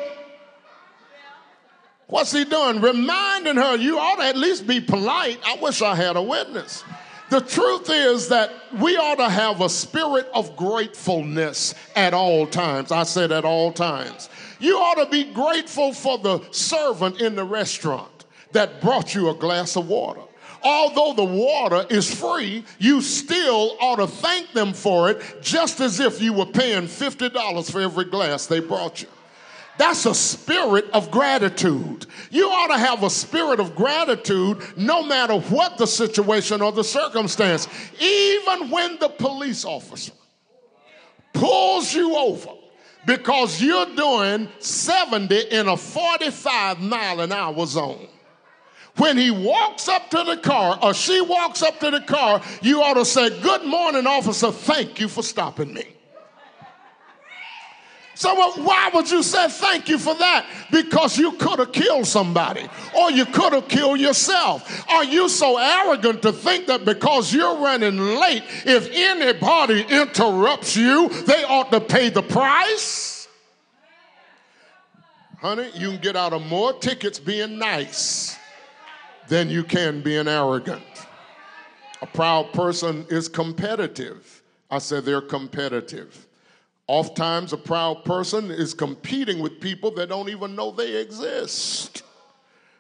What's 2.08 2.32
he 2.32 2.44
doing? 2.44 2.82
Reminding 2.82 3.58
her, 3.58 3.78
you 3.78 4.00
ought 4.00 4.16
to 4.16 4.24
at 4.24 4.36
least 4.36 4.66
be 4.66 4.82
polite. 4.82 5.40
I 5.46 5.58
wish 5.62 5.84
I 5.84 5.94
had 5.94 6.16
a 6.16 6.24
witness. 6.24 6.84
The 7.30 7.42
truth 7.42 7.88
is 7.88 8.30
that 8.30 8.52
we 8.80 8.98
ought 8.98 9.16
to 9.16 9.30
have 9.30 9.62
a 9.62 9.70
spirit 9.70 10.28
of 10.34 10.58
gratefulness 10.58 11.76
at 11.96 12.16
all 12.16 12.48
times. 12.48 12.92
I 12.92 13.04
said 13.04 13.32
at 13.32 13.46
all 13.46 13.72
times. 13.72 14.28
You 14.60 14.78
ought 14.78 15.04
to 15.04 15.10
be 15.10 15.24
grateful 15.24 15.94
for 15.94 16.18
the 16.18 16.42
servant 16.50 17.22
in 17.22 17.36
the 17.36 17.46
restaurant 17.46 18.26
that 18.54 18.82
brought 18.82 19.14
you 19.14 19.30
a 19.30 19.36
glass 19.36 19.76
of 19.76 19.88
water 19.88 20.22
although 20.64 21.14
the 21.14 21.24
water 21.24 21.86
is 21.90 22.14
free, 22.14 22.64
you 22.80 23.02
still 23.02 23.78
ought 23.80 23.98
to 23.98 24.08
thank 24.08 24.52
them 24.54 24.74
for 24.74 25.10
it 25.10 25.42
just 25.42 25.80
as 25.80 26.00
if 26.00 26.22
you 26.22 26.34
were 26.34 26.46
paying 26.46 26.84
$50 26.84 27.72
for 27.72 27.82
every 27.82 28.06
glass 28.06 28.46
they 28.46 28.60
brought 28.60 29.02
you. 29.02 29.08
That's 29.78 30.06
a 30.06 30.14
spirit 30.14 30.86
of 30.92 31.10
gratitude. 31.10 32.06
You 32.30 32.48
ought 32.48 32.68
to 32.68 32.78
have 32.78 33.04
a 33.04 33.10
spirit 33.10 33.60
of 33.60 33.76
gratitude 33.76 34.62
no 34.78 35.04
matter 35.04 35.40
what 35.40 35.78
the 35.78 35.88
situation 35.88 36.62
or 36.62 36.72
the 36.72 36.84
circumstance. 36.84 37.68
Even 38.00 38.70
when 38.70 39.00
the 39.00 39.10
police 39.10 39.66
officer 39.66 40.14
pulls 41.34 41.94
you 41.94 42.16
over 42.16 42.52
because 43.08 43.62
you're 43.62 43.96
doing 43.96 44.48
70 44.60 45.40
in 45.50 45.68
a 45.68 45.76
45 45.76 46.80
mile 46.80 47.22
an 47.22 47.32
hour 47.32 47.66
zone. 47.66 48.08
When 48.98 49.18
he 49.18 49.32
walks 49.32 49.90
up 49.90 50.10
to 50.12 50.24
the 50.24 50.38
car 50.38 50.78
or 50.82 50.94
she 50.94 51.20
walks 51.22 51.64
up 51.64 51.80
to 51.80 51.90
the 51.90 52.02
car, 52.02 52.42
you 52.62 52.82
ought 52.84 52.94
to 52.94 53.06
say, 53.06 53.30
Good 53.42 53.66
morning, 53.66 54.06
officer. 54.06 54.52
Thank 54.52 55.00
you 55.00 55.08
for 55.08 55.24
stopping 55.24 55.74
me. 55.74 55.86
So 58.16 58.36
why 58.62 58.92
would 58.94 59.10
you 59.10 59.24
say 59.24 59.50
thank 59.50 59.90
you 59.90 59.98
for 59.98 60.14
that? 60.14 60.46
Because 60.72 61.18
you 61.18 61.32
could 61.32 61.58
have 61.58 61.72
killed 61.72 62.06
somebody 62.06 62.70
or 62.96 63.10
you 63.10 63.26
could 63.26 63.54
have 63.54 63.68
killed 63.68 64.00
yourself. 64.00 64.88
Are 64.88 65.04
you 65.04 65.28
so 65.28 65.58
arrogant 65.58 66.22
to 66.22 66.32
think 66.32 66.68
that 66.68 66.86
because 66.86 67.34
you're 67.34 67.58
running 67.58 67.98
late, 67.98 68.44
if 68.66 68.88
anybody 68.94 69.82
interrupts 69.90 70.76
you, 70.76 71.10
they 71.24 71.44
ought 71.44 71.72
to 71.72 71.82
pay 71.82 72.10
the 72.10 72.22
price? 72.22 73.28
Honey, 75.40 75.72
you 75.74 75.90
can 75.94 76.00
get 76.00 76.16
out 76.16 76.34
of 76.34 76.46
more 76.46 76.72
tickets 76.74 77.18
being 77.18 77.58
nice 77.58 78.38
than 79.28 79.50
you 79.50 79.64
can 79.64 80.02
being 80.02 80.28
arrogant. 80.28 80.84
A 82.02 82.06
proud 82.06 82.52
person 82.54 83.06
is 83.10 83.30
competitive. 83.30 84.42
I 84.70 84.80
said 84.80 85.06
they're 85.06 85.22
competitive. 85.22 86.28
Oftentimes, 86.88 87.54
a 87.54 87.58
proud 87.58 88.04
person 88.04 88.52
is 88.52 88.74
competing 88.74 89.40
with 89.40 89.62
people 89.62 89.92
that 89.92 90.10
don't 90.10 90.30
even 90.30 90.56
know 90.56 90.72
they 90.72 90.98
exist. 90.98 92.04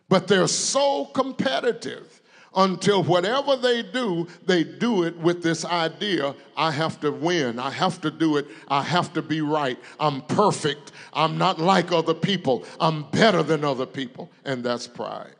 But 0.10 0.28
they're 0.28 0.48
so 0.48 1.06
competitive 1.06 2.22
until 2.56 3.04
whatever 3.04 3.56
they 3.56 3.82
do, 3.82 4.28
they 4.46 4.64
do 4.64 5.04
it 5.04 5.18
with 5.18 5.42
this 5.42 5.66
idea 5.66 6.36
I 6.56 6.72
have 6.72 7.00
to 7.02 7.12
win, 7.12 7.60
I 7.60 7.72
have 7.72 8.00
to 8.02 8.12
do 8.12 8.38
it, 8.38 8.48
I 8.68 8.84
have 8.84 9.14
to 9.14 9.22
be 9.22 9.42
right, 9.42 9.80
I'm 10.00 10.22
perfect, 10.22 10.92
I'm 11.14 11.38
not 11.38 11.60
like 11.60 11.92
other 11.92 12.14
people, 12.14 12.64
I'm 12.80 13.04
better 13.12 13.42
than 13.42 13.64
other 13.64 13.86
people. 13.86 14.30
And 14.46 14.64
that's 14.64 14.88
pride. 14.88 15.36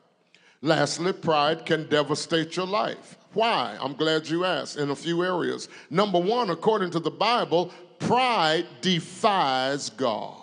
Lastly, 0.64 1.12
pride 1.12 1.66
can 1.66 1.90
devastate 1.90 2.56
your 2.56 2.66
life. 2.66 3.18
Why? 3.34 3.78
I'm 3.82 3.96
glad 3.96 4.30
you 4.30 4.46
asked 4.46 4.78
in 4.78 4.92
a 4.92 4.96
few 4.96 5.22
areas. 5.22 5.68
Number 5.90 6.20
one, 6.20 6.50
according 6.52 6.92
to 6.92 7.02
the 7.02 7.12
Bible, 7.12 7.70
pride 8.00 8.66
defies 8.80 9.90
God. 9.90 10.38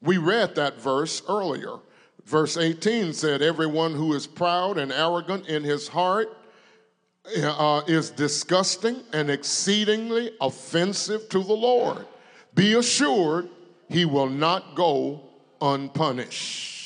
We 0.00 0.16
read 0.16 0.54
that 0.54 0.80
verse 0.80 1.22
earlier. 1.28 1.76
Verse 2.24 2.56
18 2.56 3.12
said, 3.12 3.42
Everyone 3.42 3.92
who 3.92 4.14
is 4.14 4.26
proud 4.26 4.78
and 4.78 4.90
arrogant 4.90 5.46
in 5.46 5.62
his 5.62 5.88
heart 5.88 6.34
uh, 7.36 7.82
is 7.86 8.08
disgusting 8.08 9.02
and 9.12 9.30
exceedingly 9.30 10.30
offensive 10.40 11.28
to 11.28 11.44
the 11.44 11.52
Lord. 11.52 12.06
Be 12.54 12.72
assured 12.74 13.50
he 13.90 14.06
will 14.06 14.30
not 14.30 14.74
go 14.74 15.20
unpunished. 15.60 16.78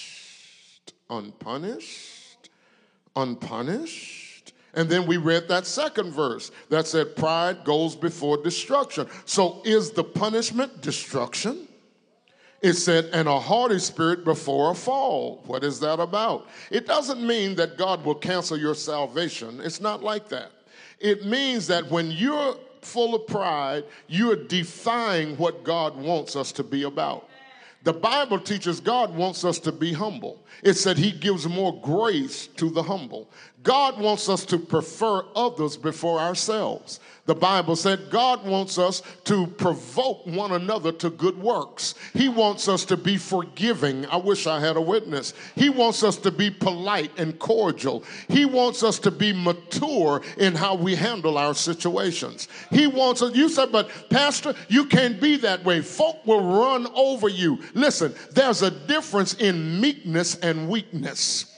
Unpunished? 1.08 2.15
Unpunished? 3.16 4.52
And 4.74 4.90
then 4.90 5.06
we 5.06 5.16
read 5.16 5.48
that 5.48 5.66
second 5.66 6.12
verse 6.12 6.50
that 6.68 6.86
said, 6.86 7.16
Pride 7.16 7.64
goes 7.64 7.96
before 7.96 8.36
destruction. 8.36 9.08
So 9.24 9.62
is 9.64 9.90
the 9.90 10.04
punishment 10.04 10.82
destruction? 10.82 11.66
It 12.62 12.74
said, 12.74 13.10
and 13.12 13.28
a 13.28 13.38
haughty 13.38 13.78
spirit 13.78 14.24
before 14.24 14.72
a 14.72 14.74
fall. 14.74 15.42
What 15.46 15.64
is 15.64 15.80
that 15.80 16.00
about? 16.00 16.48
It 16.70 16.86
doesn't 16.86 17.26
mean 17.26 17.54
that 17.56 17.78
God 17.78 18.04
will 18.04 18.14
cancel 18.14 18.58
your 18.58 18.74
salvation. 18.74 19.60
It's 19.60 19.80
not 19.80 20.02
like 20.02 20.28
that. 20.28 20.52
It 20.98 21.24
means 21.24 21.66
that 21.66 21.90
when 21.90 22.10
you're 22.10 22.56
full 22.80 23.14
of 23.14 23.26
pride, 23.26 23.84
you're 24.08 24.36
defying 24.36 25.36
what 25.36 25.64
God 25.64 25.96
wants 25.96 26.36
us 26.36 26.52
to 26.52 26.62
be 26.62 26.84
about. 26.84 27.28
The 27.86 27.92
Bible 27.92 28.40
teaches 28.40 28.80
God 28.80 29.14
wants 29.14 29.44
us 29.44 29.60
to 29.60 29.70
be 29.70 29.92
humble. 29.92 30.44
It 30.64 30.74
said 30.74 30.98
he 30.98 31.12
gives 31.12 31.46
more 31.46 31.80
grace 31.80 32.48
to 32.56 32.68
the 32.68 32.82
humble. 32.82 33.30
God 33.66 33.98
wants 33.98 34.28
us 34.28 34.44
to 34.46 34.58
prefer 34.60 35.24
others 35.34 35.76
before 35.76 36.20
ourselves. 36.20 37.00
The 37.24 37.34
Bible 37.34 37.74
said 37.74 38.10
God 38.10 38.46
wants 38.46 38.78
us 38.78 39.02
to 39.24 39.48
provoke 39.48 40.24
one 40.24 40.52
another 40.52 40.92
to 40.92 41.10
good 41.10 41.36
works. 41.36 41.96
He 42.14 42.28
wants 42.28 42.68
us 42.68 42.84
to 42.84 42.96
be 42.96 43.16
forgiving. 43.16 44.06
I 44.06 44.18
wish 44.18 44.46
I 44.46 44.60
had 44.60 44.76
a 44.76 44.80
witness. 44.80 45.34
He 45.56 45.68
wants 45.68 46.04
us 46.04 46.16
to 46.18 46.30
be 46.30 46.48
polite 46.48 47.10
and 47.18 47.36
cordial. 47.40 48.04
He 48.28 48.44
wants 48.44 48.84
us 48.84 49.00
to 49.00 49.10
be 49.10 49.32
mature 49.32 50.22
in 50.38 50.54
how 50.54 50.76
we 50.76 50.94
handle 50.94 51.36
our 51.36 51.52
situations. 51.52 52.46
He 52.70 52.86
wants 52.86 53.20
us, 53.20 53.34
you 53.34 53.48
said, 53.48 53.72
but 53.72 53.90
Pastor, 54.10 54.54
you 54.68 54.86
can't 54.86 55.20
be 55.20 55.38
that 55.38 55.64
way. 55.64 55.80
Folk 55.80 56.24
will 56.24 56.62
run 56.62 56.86
over 56.94 57.28
you. 57.28 57.58
Listen, 57.74 58.14
there's 58.30 58.62
a 58.62 58.70
difference 58.70 59.34
in 59.34 59.80
meekness 59.80 60.36
and 60.36 60.68
weakness 60.68 61.55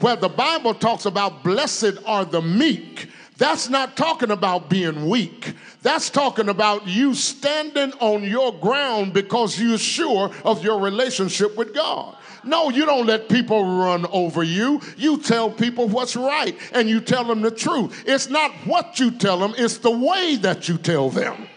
where 0.00 0.16
the 0.16 0.28
Bible 0.28 0.74
talks 0.74 1.06
about 1.06 1.44
blessed 1.44 1.98
are 2.04 2.24
the 2.24 2.42
meek, 2.42 3.08
that's 3.36 3.68
not 3.68 3.96
talking 3.96 4.30
about 4.30 4.70
being 4.70 5.08
weak. 5.08 5.54
That's 5.82 6.08
talking 6.08 6.48
about 6.48 6.86
you 6.86 7.14
standing 7.14 7.92
on 8.00 8.22
your 8.22 8.52
ground 8.52 9.12
because 9.12 9.60
you're 9.60 9.78
sure 9.78 10.30
of 10.44 10.62
your 10.62 10.80
relationship 10.80 11.56
with 11.56 11.74
God. 11.74 12.16
No, 12.44 12.70
you 12.70 12.86
don't 12.86 13.06
let 13.06 13.28
people 13.28 13.64
run 13.64 14.06
over 14.06 14.42
you. 14.42 14.80
You 14.96 15.18
tell 15.18 15.50
people 15.50 15.88
what's 15.88 16.14
right 16.14 16.56
and 16.72 16.88
you 16.88 17.00
tell 17.00 17.24
them 17.24 17.42
the 17.42 17.50
truth. 17.50 18.04
It's 18.06 18.28
not 18.28 18.52
what 18.66 19.00
you 19.00 19.10
tell 19.10 19.38
them, 19.38 19.54
it's 19.56 19.78
the 19.78 19.90
way 19.90 20.36
that 20.36 20.68
you 20.68 20.78
tell 20.78 21.10
them. 21.10 21.48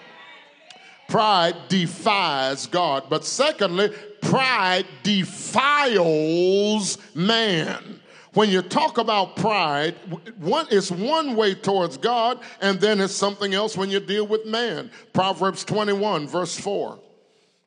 Pride 1.07 1.55
defies 1.69 2.65
God. 2.67 3.03
But 3.09 3.23
secondly, 3.23 3.89
pride 4.21 4.85
defiles 5.03 6.97
man. 7.15 7.96
When 8.37 8.51
you 8.51 8.61
talk 8.61 8.99
about 8.99 9.35
pride, 9.35 9.95
one, 10.37 10.67
it's 10.69 10.91
one 10.91 11.35
way 11.35 11.55
towards 11.55 11.97
God, 11.97 12.39
and 12.61 12.79
then 12.79 13.01
it's 13.01 13.15
something 13.15 13.55
else 13.55 13.75
when 13.75 13.89
you 13.89 13.99
deal 13.99 14.27
with 14.27 14.45
man. 14.45 14.91
Proverbs 15.11 15.63
21, 15.63 16.27
verse 16.27 16.55
4. 16.55 16.99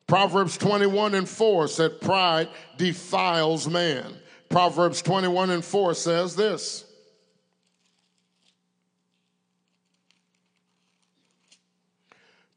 Proverbs 0.07 0.57
21 0.57 1.15
and 1.15 1.27
4 1.27 1.67
said, 1.67 1.99
Pride 1.99 2.47
defiles 2.77 3.67
man. 3.67 4.15
Proverbs 4.47 5.01
21 5.01 5.49
and 5.49 5.65
4 5.65 5.93
says 5.93 6.37
this. 6.37 6.85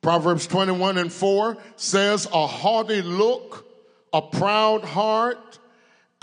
Proverbs 0.02 0.46
21 0.46 0.98
and 0.98 1.12
4 1.12 1.58
says, 1.74 2.28
A 2.32 2.46
haughty 2.46 3.02
look, 3.02 3.66
a 4.12 4.22
proud 4.22 4.84
heart, 4.84 5.58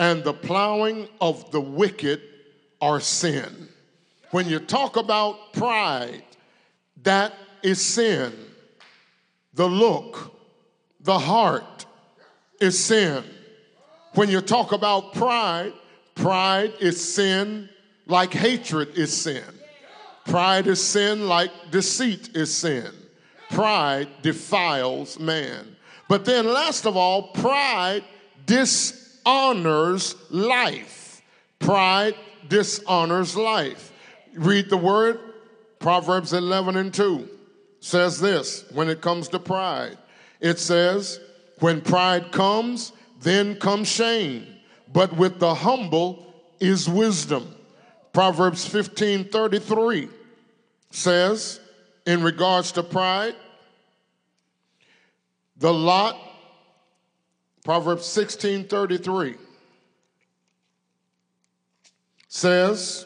and 0.01 0.23
the 0.23 0.33
plowing 0.33 1.07
of 1.21 1.51
the 1.51 1.61
wicked 1.61 2.21
are 2.81 2.99
sin. 2.99 3.69
When 4.31 4.49
you 4.49 4.57
talk 4.57 4.97
about 4.97 5.53
pride, 5.53 6.23
that 7.03 7.33
is 7.61 7.79
sin. 7.79 8.33
The 9.53 9.67
look, 9.67 10.35
the 11.01 11.19
heart 11.19 11.85
is 12.59 12.83
sin. 12.83 13.23
When 14.15 14.27
you 14.27 14.41
talk 14.41 14.71
about 14.71 15.13
pride, 15.13 15.73
pride 16.15 16.73
is 16.79 17.13
sin 17.13 17.69
like 18.07 18.33
hatred 18.33 18.97
is 18.97 19.15
sin. 19.15 19.43
Pride 20.25 20.65
is 20.65 20.83
sin 20.83 21.27
like 21.27 21.51
deceit 21.69 22.35
is 22.35 22.51
sin. 22.51 22.89
Pride 23.51 24.07
defiles 24.23 25.19
man. 25.19 25.75
But 26.09 26.25
then, 26.25 26.47
last 26.47 26.87
of 26.87 26.97
all, 26.97 27.33
pride 27.33 28.03
dis 28.47 29.01
dishonors 29.23 30.15
life. 30.29 31.21
Pride 31.59 32.15
dishonors 32.47 33.35
life. 33.35 33.91
Read 34.33 34.69
the 34.69 34.77
word, 34.77 35.19
Proverbs 35.79 36.33
11 36.33 36.77
and 36.77 36.93
2 36.93 37.27
says 37.79 38.19
this 38.19 38.65
when 38.71 38.89
it 38.89 39.01
comes 39.01 39.27
to 39.29 39.39
pride. 39.39 39.97
It 40.39 40.59
says, 40.59 41.19
When 41.59 41.81
pride 41.81 42.31
comes, 42.31 42.93
then 43.21 43.55
comes 43.55 43.87
shame, 43.87 44.47
but 44.91 45.15
with 45.15 45.39
the 45.39 45.53
humble 45.53 46.33
is 46.59 46.87
wisdom. 46.89 47.55
Proverbs 48.13 48.65
15 48.67 49.25
33 49.25 50.09
says, 50.91 51.59
in 52.05 52.23
regards 52.23 52.71
to 52.73 52.83
pride, 52.83 53.35
the 55.57 55.71
lot 55.71 56.17
Proverbs 57.63 58.03
16:33 58.03 59.37
says, 62.27 63.05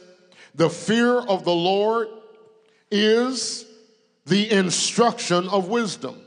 The 0.53 0.69
fear 0.69 1.19
of 1.19 1.43
the 1.43 1.53
Lord 1.53 2.07
is 2.91 3.65
the 4.25 4.49
instruction 4.51 5.49
of 5.49 5.67
wisdom, 5.67 6.21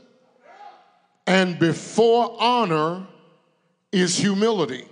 and 1.25 1.57
before 1.57 2.35
honor 2.39 3.07
is 3.91 4.17
humility. 4.17 4.85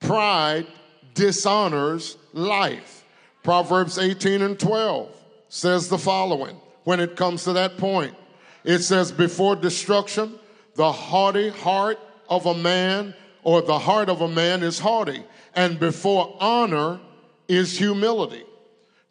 Pride 0.00 0.66
dishonors 1.14 2.16
life. 2.32 3.04
Proverbs 3.42 3.98
18 3.98 4.42
and 4.42 4.58
12 4.58 5.14
says 5.48 5.88
the 5.88 5.98
following 5.98 6.56
when 6.84 7.00
it 7.00 7.16
comes 7.16 7.44
to 7.44 7.52
that 7.52 7.76
point 7.78 8.14
it 8.64 8.80
says, 8.80 9.10
Before 9.12 9.56
destruction, 9.56 10.38
the 10.74 10.92
haughty 10.92 11.50
heart 11.50 11.98
of 12.30 12.46
a 12.46 12.54
man, 12.54 13.12
or 13.42 13.60
the 13.60 13.78
heart 13.78 14.08
of 14.08 14.22
a 14.22 14.28
man 14.28 14.62
is 14.62 14.78
haughty, 14.78 15.22
and 15.54 15.78
before 15.78 16.36
honor 16.40 17.00
is 17.48 17.76
humility. 17.76 18.44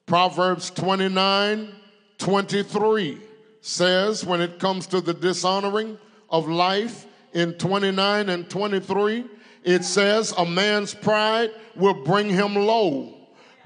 Proverbs 0.06 0.72
29 0.72 1.76
23 2.18 3.18
says, 3.62 4.26
when 4.26 4.42
it 4.42 4.60
comes 4.60 4.88
to 4.88 5.02
the 5.02 5.14
dishonoring 5.14 5.98
of 6.30 6.48
life 6.48 7.06
in 7.34 7.54
29 7.54 8.30
and 8.30 8.50
23, 8.50 9.26
it 9.64 9.84
says, 9.84 10.34
A 10.38 10.46
man's 10.46 10.94
pride 10.94 11.52
will 11.76 12.04
bring 12.04 12.30
him 12.30 12.56
low, 12.56 13.14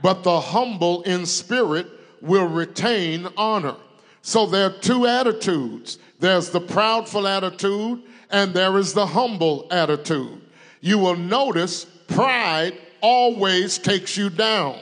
but 0.01 0.23
the 0.23 0.39
humble 0.39 1.01
in 1.03 1.25
spirit 1.25 1.87
will 2.21 2.47
retain 2.47 3.27
honor. 3.37 3.75
So 4.24 4.47
there 4.47 4.67
are 4.67 4.80
two 4.80 5.05
attitudes 5.05 5.99
there's 6.24 6.51
the 6.51 6.61
proudful 6.61 7.30
attitude, 7.30 8.01
and 8.32 8.53
there 8.53 8.78
is 8.78 8.93
the 8.93 9.05
humble 9.05 9.67
attitude. 9.69 10.39
You 10.80 10.97
will 10.97 11.17
notice 11.17 11.84
pride 12.07 12.78
always 13.01 13.78
takes 13.78 14.15
you 14.15 14.30
down, 14.30 14.80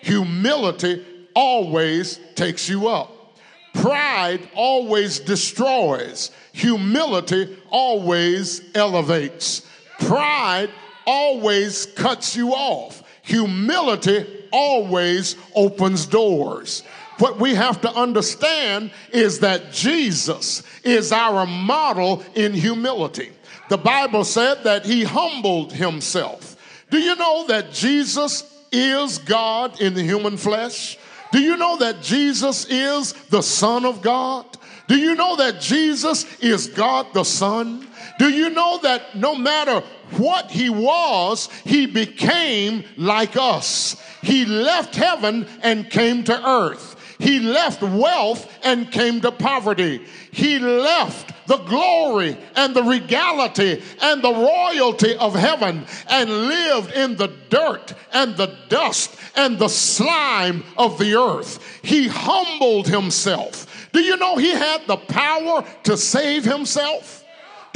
humility 0.00 1.04
always 1.34 2.18
takes 2.34 2.70
you 2.70 2.88
up. 2.88 3.36
Pride 3.74 4.48
always 4.54 5.20
destroys, 5.20 6.30
humility 6.52 7.58
always 7.68 8.62
elevates. 8.74 9.68
Pride 9.98 10.70
always 11.06 11.84
cuts 11.84 12.34
you 12.34 12.52
off, 12.52 13.02
humility 13.20 14.24
always 14.52 15.36
opens 15.54 16.06
doors. 16.06 16.82
What 17.18 17.40
we 17.40 17.54
have 17.54 17.80
to 17.80 17.90
understand 17.90 18.90
is 19.12 19.40
that 19.40 19.72
Jesus 19.72 20.62
is 20.84 21.12
our 21.12 21.46
model 21.46 22.22
in 22.34 22.52
humility. 22.52 23.32
The 23.68 23.78
Bible 23.78 24.24
said 24.24 24.64
that 24.64 24.86
he 24.86 25.04
humbled 25.04 25.72
himself. 25.72 26.56
Do 26.90 26.98
you 26.98 27.16
know 27.16 27.46
that 27.48 27.72
Jesus 27.72 28.44
is 28.72 29.18
God 29.18 29.80
in 29.80 29.94
the 29.94 30.02
human 30.02 30.36
flesh? 30.36 30.98
Do 31.32 31.40
you 31.40 31.56
know 31.56 31.76
that 31.78 32.02
Jesus 32.02 32.66
is 32.66 33.12
the 33.30 33.42
Son 33.42 33.84
of 33.84 34.00
God? 34.00 34.46
Do 34.86 34.96
you 34.96 35.14
know 35.14 35.36
that 35.36 35.60
Jesus 35.60 36.24
is 36.40 36.68
God 36.68 37.06
the 37.12 37.24
Son? 37.24 37.86
Do 38.18 38.30
you 38.30 38.50
know 38.50 38.78
that 38.82 39.14
no 39.14 39.34
matter 39.34 39.80
what 40.16 40.50
he 40.50 40.70
was, 40.70 41.48
he 41.64 41.86
became 41.86 42.84
like 42.96 43.36
us? 43.36 44.02
He 44.22 44.46
left 44.46 44.96
heaven 44.96 45.46
and 45.62 45.90
came 45.90 46.24
to 46.24 46.48
earth. 46.48 46.96
He 47.18 47.40
left 47.40 47.82
wealth 47.82 48.48
and 48.62 48.90
came 48.90 49.20
to 49.22 49.32
poverty. 49.32 50.04
He 50.30 50.58
left 50.58 51.32
the 51.48 51.56
glory 51.56 52.36
and 52.54 52.74
the 52.74 52.82
regality 52.82 53.82
and 54.00 54.22
the 54.22 54.32
royalty 54.32 55.16
of 55.16 55.34
heaven 55.34 55.84
and 56.08 56.30
lived 56.30 56.92
in 56.92 57.16
the 57.16 57.32
dirt 57.48 57.94
and 58.12 58.36
the 58.36 58.56
dust 58.68 59.16
and 59.34 59.58
the 59.58 59.68
slime 59.68 60.62
of 60.76 60.98
the 60.98 61.14
earth. 61.14 61.80
He 61.82 62.06
humbled 62.06 62.86
himself. 62.86 63.88
Do 63.92 64.00
you 64.00 64.16
know 64.16 64.36
he 64.36 64.50
had 64.50 64.86
the 64.86 64.96
power 64.96 65.64
to 65.84 65.96
save 65.96 66.44
himself? 66.44 67.24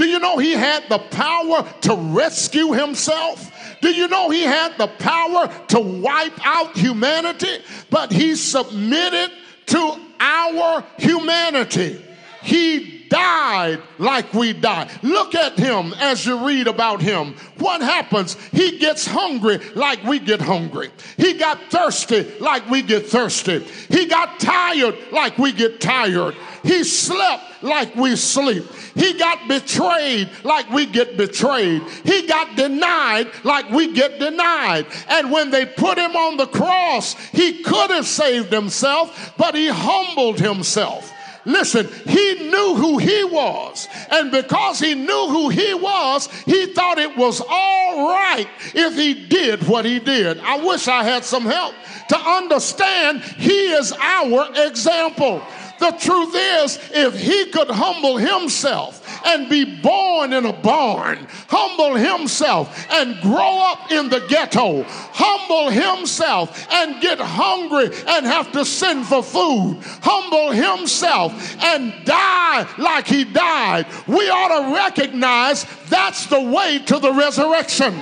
Do 0.03 0.09
you 0.09 0.19
know 0.19 0.37
he 0.37 0.51
had 0.51 0.89
the 0.89 0.99
power 0.99 1.65
to 1.83 1.95
rescue 1.95 2.73
himself? 2.73 3.53
Do 3.81 3.95
you 3.95 4.09
know 4.09 4.31
he 4.31 4.43
had 4.43 4.77
the 4.77 4.89
power 4.89 5.47
to 5.69 5.79
wipe 5.79 6.45
out 6.45 6.77
humanity? 6.77 7.59
But 7.89 8.11
he 8.11 8.35
submitted 8.35 9.31
to 9.67 10.01
our 10.19 10.85
humanity. 10.99 12.05
He 12.43 13.07
died 13.09 13.81
like 13.99 14.35
we 14.35 14.55
die. 14.55 14.91
Look 15.03 15.37
at 15.37 15.57
him 15.57 15.95
as 16.01 16.27
you 16.27 16.45
read 16.49 16.67
about 16.67 17.01
him. 17.01 17.37
What 17.59 17.81
happens? 17.81 18.35
He 18.51 18.79
gets 18.79 19.07
hungry 19.07 19.61
like 19.77 20.03
we 20.03 20.19
get 20.19 20.41
hungry. 20.41 20.91
He 21.17 21.35
got 21.35 21.61
thirsty 21.71 22.29
like 22.41 22.69
we 22.69 22.83
get 22.83 23.07
thirsty. 23.07 23.61
He 23.89 24.07
got 24.07 24.41
tired 24.41 24.97
like 25.13 25.39
we 25.39 25.53
get 25.53 25.81
tired. 25.81 26.35
He 26.63 26.85
slept 26.85 27.63
like 27.63 27.95
we 27.97 28.17
sleep. 28.17 28.65
He 28.95 29.15
got 29.15 29.49
betrayed 29.49 30.31
like 30.45 30.71
we 30.71 30.87
get 30.87 31.17
betrayed. 31.17 31.83
He 32.05 32.27
got 32.27 32.57
denied 32.57 33.29
like 33.45 33.71
we 33.71 33.93
get 33.93 34.19
denied. 34.19 34.87
And 35.09 35.31
when 35.31 35.51
they 35.51 35.67
put 35.67 35.99
him 35.99 36.15
on 36.15 36.37
the 36.37 36.47
cross, 36.47 37.15
he 37.31 37.63
could 37.63 37.91
have 37.91 38.07
saved 38.07 38.53
himself, 38.53 39.35
but 39.37 39.55
he 39.55 39.69
humbled 39.69 40.39
himself. 40.39 41.13
Listen, 41.45 41.89
he 42.07 42.35
knew 42.51 42.75
who 42.77 42.99
he 42.99 43.25
was. 43.25 43.89
And 44.11 44.31
because 44.31 44.79
he 44.79 44.95
knew 44.95 45.29
who 45.29 45.49
he 45.49 45.75
was, 45.75 46.29
he 46.45 46.67
thought 46.67 46.99
it 46.99 47.17
was 47.17 47.41
all 47.41 48.09
right 48.09 48.47
if 48.75 48.95
he 48.95 49.27
did 49.27 49.67
what 49.67 49.85
he 49.85 49.99
did. 49.99 50.39
I 50.39 50.65
wish 50.65 50.87
I 50.87 51.03
had 51.03 51.25
some 51.25 51.45
help 51.45 51.75
to 52.11 52.17
understand 52.17 53.23
he 53.23 53.73
is 53.73 53.93
our 53.93 54.49
example. 54.67 55.43
The 55.83 55.91
truth 55.99 56.33
is, 56.37 56.79
if 56.93 57.19
he 57.19 57.47
could 57.47 57.69
humble 57.69 58.17
himself 58.17 59.03
and 59.27 59.49
be 59.49 59.65
born 59.65 60.33
in 60.33 60.47
a 60.47 60.53
barn, 60.53 61.27
humble 61.49 61.97
himself 61.97 62.87
and 62.93 63.21
grow 63.21 63.59
up 63.67 63.91
in 63.91 64.09
the 64.09 64.25
ghetto, 64.29 64.85
humble 64.87 65.71
himself 65.71 66.73
and 66.73 67.03
get 67.03 67.19
hungry 67.19 67.87
and 68.07 68.25
have 68.25 68.53
to 68.53 68.65
send 68.65 69.07
for 69.07 69.25
food, 69.25 69.79
humble 70.05 70.53
himself 70.53 71.33
and 71.65 71.93
die 72.05 72.73
like 72.79 73.09
he 73.09 73.25
died, 73.25 73.85
we 74.07 74.31
ought 74.31 74.63
to 74.63 74.75
recognize 74.77 75.67
that's 75.89 76.27
the 76.27 76.41
way 76.41 76.79
to 76.79 77.01
the 77.01 77.13
resurrection. 77.13 77.93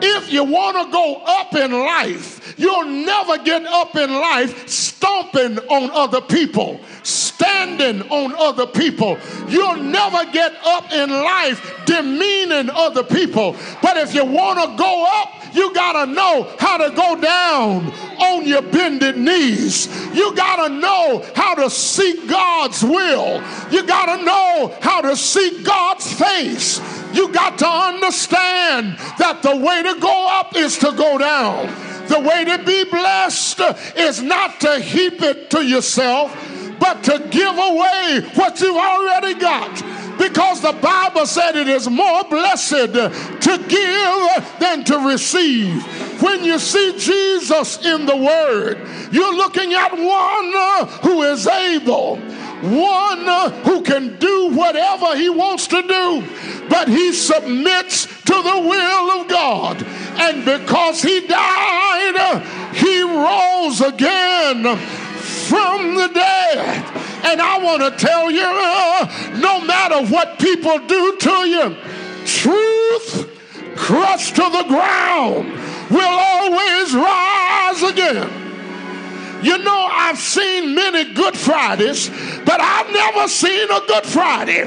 If 0.00 0.32
you 0.32 0.44
want 0.44 0.78
to 0.78 0.90
go 0.90 1.22
up 1.26 1.54
in 1.54 1.72
life, 1.72 2.58
you'll 2.58 2.86
never 2.86 3.36
get 3.38 3.64
up 3.66 3.94
in 3.96 4.10
life 4.10 4.68
stomping 5.02 5.58
on 5.68 5.90
other 5.90 6.20
people, 6.20 6.80
standing 7.02 8.02
on 8.02 8.32
other 8.38 8.68
people. 8.68 9.18
You'll 9.48 9.82
never 9.82 10.24
get 10.30 10.54
up 10.64 10.92
in 10.92 11.10
life 11.10 11.82
demeaning 11.86 12.70
other 12.70 13.02
people. 13.02 13.56
But 13.82 13.96
if 13.96 14.14
you 14.14 14.24
want 14.24 14.60
to 14.60 14.76
go 14.76 15.04
up, 15.08 15.56
you 15.56 15.74
got 15.74 16.04
to 16.04 16.12
know 16.12 16.48
how 16.60 16.76
to 16.76 16.94
go 16.94 17.20
down 17.20 17.92
on 18.20 18.46
your 18.46 18.62
bended 18.62 19.18
knees. 19.18 19.88
You 20.14 20.36
got 20.36 20.68
to 20.68 20.72
know 20.72 21.26
how 21.34 21.56
to 21.56 21.68
seek 21.68 22.28
God's 22.28 22.84
will. 22.84 23.42
You 23.72 23.84
got 23.84 24.16
to 24.16 24.24
know 24.24 24.72
how 24.80 25.00
to 25.00 25.16
seek 25.16 25.64
God's 25.64 26.12
face. 26.12 26.80
You 27.12 27.32
got 27.32 27.58
to 27.58 27.66
understand 27.66 28.96
that 29.18 29.42
the 29.42 29.56
way 29.56 29.82
to 29.82 30.00
go 30.00 30.28
up 30.38 30.56
is 30.56 30.78
to 30.78 30.92
go 30.92 31.18
down. 31.18 31.91
The 32.08 32.20
way 32.20 32.44
to 32.44 32.58
be 32.64 32.84
blessed 32.84 33.60
is 33.96 34.22
not 34.22 34.60
to 34.60 34.78
heap 34.80 35.22
it 35.22 35.50
to 35.50 35.64
yourself, 35.64 36.36
but 36.78 37.04
to 37.04 37.26
give 37.30 37.56
away 37.56 38.22
what 38.34 38.60
you've 38.60 38.76
already 38.76 39.34
got 39.34 39.82
because 40.18 40.60
the 40.60 40.72
Bible 40.72 41.26
said 41.26 41.56
it 41.56 41.68
is 41.68 41.88
more 41.88 42.24
blessed 42.24 42.92
to 42.92 43.64
give 43.68 44.58
than 44.60 44.84
to 44.84 44.98
receive. 45.08 45.82
When 46.22 46.44
you 46.44 46.58
see 46.58 46.96
Jesus 46.98 47.84
in 47.84 48.06
the 48.06 48.16
Word, 48.16 48.78
you're 49.10 49.34
looking 49.34 49.74
at 49.74 49.92
one 49.92 50.88
who 51.02 51.22
is 51.22 51.46
able 51.46 52.16
one 52.62 53.26
who 53.64 53.82
can 53.82 54.18
do 54.18 54.50
whatever 54.54 55.16
he 55.16 55.28
wants 55.28 55.66
to 55.68 55.82
do, 55.82 56.24
but 56.68 56.88
he 56.88 57.12
submits 57.12 58.06
to 58.22 58.34
the 58.34 58.60
will 58.60 59.20
of 59.20 59.28
God. 59.28 59.82
And 59.84 60.44
because 60.44 61.02
he 61.02 61.26
died, 61.26 62.42
he 62.74 63.02
rose 63.02 63.80
again 63.80 64.76
from 64.76 65.94
the 65.96 66.08
dead. 66.14 66.84
And 67.24 67.40
I 67.40 67.58
want 67.58 67.82
to 67.82 68.04
tell 68.04 68.30
you 68.30 69.40
no 69.40 69.60
matter 69.64 70.06
what 70.06 70.38
people 70.38 70.78
do 70.86 71.16
to 71.16 71.48
you, 71.48 71.76
truth 72.24 73.28
crushed 73.76 74.36
to 74.36 74.42
the 74.42 74.64
ground 74.68 75.52
will 75.90 76.00
always 76.00 76.94
rise 76.94 77.82
again. 77.82 78.41
You 79.42 79.58
know, 79.58 79.88
I've 79.90 80.18
seen 80.18 80.74
many 80.74 81.12
Good 81.12 81.36
Fridays, 81.36 82.08
but 82.44 82.60
I've 82.60 82.92
never 82.92 83.28
seen 83.28 83.70
a 83.70 83.80
Good 83.86 84.06
Friday 84.06 84.64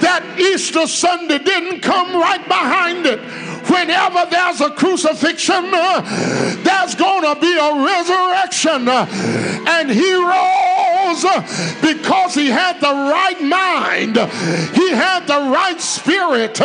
that 0.00 0.38
Easter 0.38 0.86
Sunday 0.86 1.38
didn't 1.38 1.80
come 1.80 2.14
right 2.14 2.46
behind 2.48 3.06
it. 3.06 3.20
Whenever 3.68 4.26
there's 4.30 4.60
a 4.60 4.70
crucifixion, 4.70 5.70
uh, 5.72 6.00
there's 6.62 6.94
going 6.94 7.22
to 7.22 7.40
be 7.40 7.52
a 7.56 7.84
resurrection. 7.84 8.88
and 9.68 9.90
he 9.90 10.12
rose 10.14 11.24
because 11.80 12.34
he 12.34 12.48
had 12.48 12.80
the 12.80 12.92
right 12.92 13.40
mind, 13.40 14.16
he 14.74 14.90
had 14.90 15.26
the 15.26 15.50
right 15.50 15.80
spirit, 15.80 16.58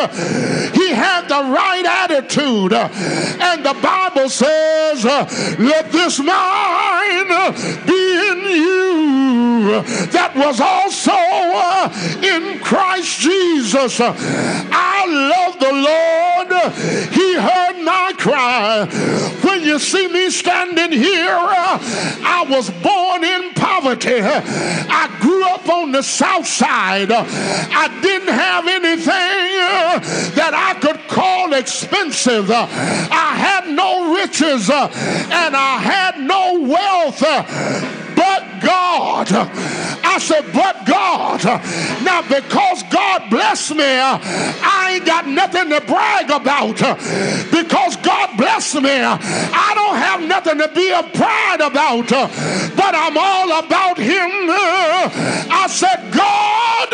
he 0.74 0.90
had 0.90 1.28
the 1.28 1.44
right 1.54 1.86
attitude. 1.86 2.74
And 2.74 3.66
the 3.66 3.78
Bible 3.82 4.30
says, 4.30 5.06
Let 5.06 5.92
this 5.92 6.20
mind 6.20 7.30
be 7.86 8.32
in 8.32 8.40
you 8.50 8.80
that 10.12 10.34
was 10.36 10.60
also 10.60 11.12
uh, 11.12 11.90
in 12.24 12.60
Christ 12.60 13.20
Jesus. 13.20 14.00
I 14.02 15.06
love 15.08 15.60
the 15.60 15.74
Lord. 15.74 16.30
He 16.90 17.36
heard 17.74 17.84
my 17.84 18.14
cry. 18.18 18.86
When 19.42 19.64
you 19.64 19.80
see 19.80 20.08
me 20.08 20.30
standing 20.30 20.92
here, 20.92 21.30
I 21.30 22.46
was 22.50 22.70
born 22.70 23.24
in 23.24 23.54
poverty. 23.54 24.22
I 24.22 25.16
grew 25.20 25.46
up 25.48 25.68
on 25.70 25.92
the 25.92 26.02
south 26.02 26.48
side. 26.48 27.12
I 27.12 28.00
didn't 28.02 28.34
have 28.34 28.68
anything 28.68 30.36
that 30.36 30.54
I 30.54 30.80
could 30.80 31.08
call 31.08 31.54
expensive. 31.54 32.50
I 32.52 33.36
had 33.36 33.70
no 33.70 34.16
riches 34.16 34.70
and 34.70 35.56
I 35.56 35.78
had 35.80 36.20
no 36.20 36.60
wealth 36.62 37.24
but 38.20 38.62
God. 38.62 39.28
I 39.32 40.18
said, 40.20 40.44
but 40.52 40.86
God. 40.86 41.42
Now, 42.04 42.22
because 42.22 42.84
God 42.92 43.30
blessed 43.30 43.76
me, 43.76 43.86
I 43.86 44.96
ain't 44.96 45.06
got 45.06 45.26
nothing 45.26 45.70
to 45.70 45.80
brag 45.80 46.30
about. 46.30 46.80
Because 47.64 47.98
God 47.98 48.38
blessed 48.38 48.82
me, 48.82 48.90
I 48.90 49.72
don't 49.76 49.98
have 49.98 50.22
nothing 50.24 50.58
to 50.60 50.70
be 50.70 50.92
a 50.92 51.04
pride 51.04 51.62
about. 51.62 52.12
Uh, 52.12 52.28
but 52.76 52.96
I'm 52.96 53.18
all 53.18 53.60
about 53.60 53.98
Him. 53.98 54.30
I 55.52 55.68
said, 55.70 56.14
God 56.14 56.90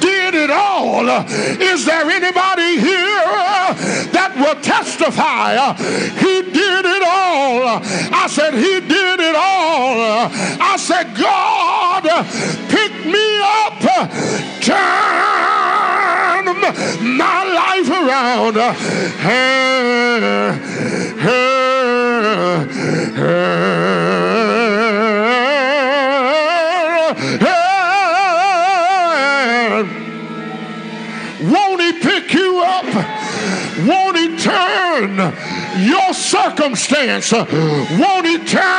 did 0.00 0.34
it 0.34 0.50
all. 0.50 1.06
Is 1.60 1.84
there 1.84 2.10
anybody 2.10 2.80
here 2.80 3.28
that 4.16 4.32
will 4.36 4.60
testify? 4.62 5.74
He 6.18 6.42
did 6.42 6.84
it 6.86 7.02
all. 7.02 7.82
I 8.16 8.26
said, 8.28 8.54
He 8.54 8.80
did 8.80 9.20
it 9.20 9.36
all. 9.36 10.30
I 10.60 10.76
said, 10.78 11.14
God, 11.16 12.04
pick 12.68 12.92
me 13.04 13.40
up, 13.44 13.78
turn 14.62 15.61
my 16.62 17.42
life 17.44 17.90
around. 17.90 18.56
Won't 31.42 31.80
he 31.82 31.92
pick 32.00 32.32
you 32.32 32.62
up? 32.64 32.84
Won't 33.86 34.16
he 34.16 34.36
turn 34.38 35.16
your 35.84 36.14
circumstance? 36.14 37.32
Won't 37.32 38.26
he 38.26 38.38
turn 38.38 38.72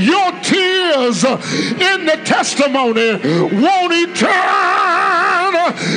your 0.00 0.32
tears 0.40 1.24
into 1.24 2.16
testimony? 2.24 3.18
Won't 3.52 3.92
he 3.92 4.06
turn 4.14 4.95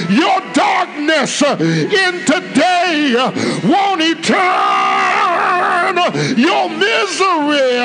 your 0.09 0.39
darkness 0.53 1.41
into 1.41 2.39
day? 2.53 3.15
Won't 3.63 4.01
he 4.01 4.15
turn 4.15 5.95
your 6.37 6.69
misery, 6.69 7.75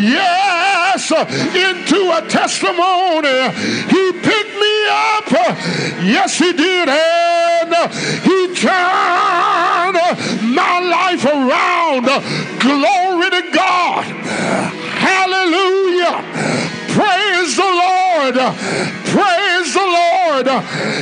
yes, 0.00 1.10
into 1.10 2.10
a 2.12 2.22
testimony? 2.28 3.50
He 3.88 4.12
picked 4.12 4.54
me 4.64 4.74
up. 4.88 5.30
Yes, 6.04 6.38
he 6.38 6.52
did. 6.52 6.88
And 6.88 7.74
he 8.22 8.54
turned 8.54 9.98
my 10.54 10.80
life 10.80 11.24
around. 11.24 12.06
Glory 12.60 13.30
to 13.30 13.42
God. 13.52 14.04
Hallelujah. 15.04 16.22
Praise 16.94 17.56
the 17.56 17.62
Lord. 17.62 18.36
Praise 19.06 19.43
Lord. 19.94 20.46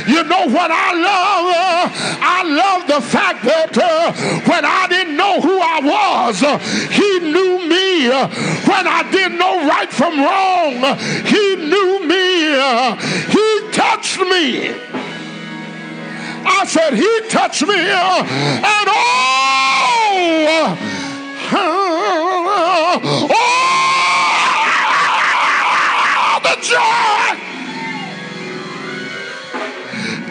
You 0.07 0.23
know 0.23 0.45
what 0.55 0.69
I 0.71 0.89
love? 0.93 1.91
I 2.21 2.39
love 2.43 2.87
the 2.87 3.01
fact 3.01 3.43
that 3.45 3.77
uh, 3.77 4.13
when 4.49 4.63
I 4.65 4.87
didn't 4.87 5.17
know 5.17 5.41
who 5.41 5.59
I 5.59 5.79
was, 5.81 6.43
uh, 6.43 6.57
He 6.99 7.19
knew 7.19 7.59
me. 7.67 8.09
When 8.69 8.85
I 8.87 9.03
didn't 9.11 9.37
know 9.37 9.67
right 9.67 9.91
from 9.91 10.19
wrong, 10.19 10.97
He 11.25 11.55
knew 11.55 12.05
me. 12.07 12.53
He 13.35 13.47
touched 13.71 14.19
me. 14.19 14.73
I 16.45 16.65
said, 16.65 16.93
He 16.93 17.21
touched 17.29 17.65
me, 17.65 17.75
and 17.75 18.87
oh, 18.89 20.77
oh, 21.53 21.69
the 26.43 26.55
joy 26.61 27.12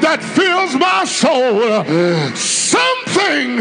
that 0.03 0.23
fills 0.23 0.75
my 0.75 1.05
soul. 1.05 1.85
Something 2.35 3.59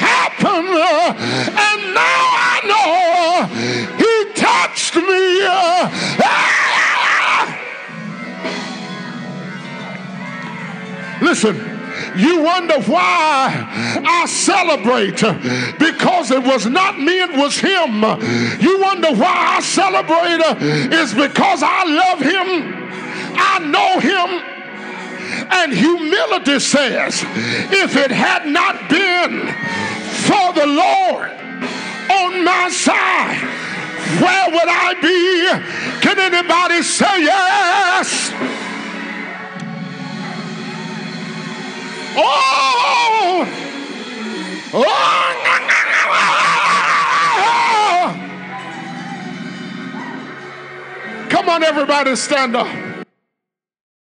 happened, 0.00 0.68
and 0.68 1.94
now 1.94 2.20
I 2.40 2.60
know 2.70 3.46
He 4.02 4.14
touched 4.34 4.96
me. 4.96 5.44
Listen, 11.24 11.56
you 12.16 12.42
wonder 12.42 12.80
why 12.82 13.66
I 14.06 14.26
celebrate 14.26 15.22
because 15.78 16.30
it 16.30 16.42
was 16.42 16.66
not 16.66 16.98
me, 16.98 17.20
it 17.20 17.36
was 17.36 17.56
Him. 17.58 18.02
You 18.60 18.80
wonder 18.80 19.12
why 19.14 19.56
I 19.56 19.60
celebrate 19.60 20.40
is 20.92 21.14
because 21.14 21.62
I 21.62 21.84
love 21.84 22.20
Him, 22.20 22.74
I 23.36 23.58
know 23.60 24.00
Him. 24.00 24.53
And 25.50 25.72
humility 25.72 26.58
says, 26.60 27.22
if 27.72 27.96
it 27.96 28.10
had 28.10 28.46
not 28.46 28.88
been 28.88 29.46
for 30.24 30.52
the 30.52 30.66
Lord 30.66 31.30
on 32.10 32.44
my 32.44 32.68
side, 32.70 33.40
where 34.20 34.50
would 34.50 34.68
I 34.68 34.94
be? 35.00 36.00
Can 36.00 36.18
anybody 36.18 36.82
say 36.82 37.22
yes? 37.22 38.30
Oh! 42.16 43.46
Oh! 44.74 45.24
Come 51.30 51.48
on, 51.48 51.62
everybody, 51.64 52.14
stand 52.16 52.54
up. 52.54 52.93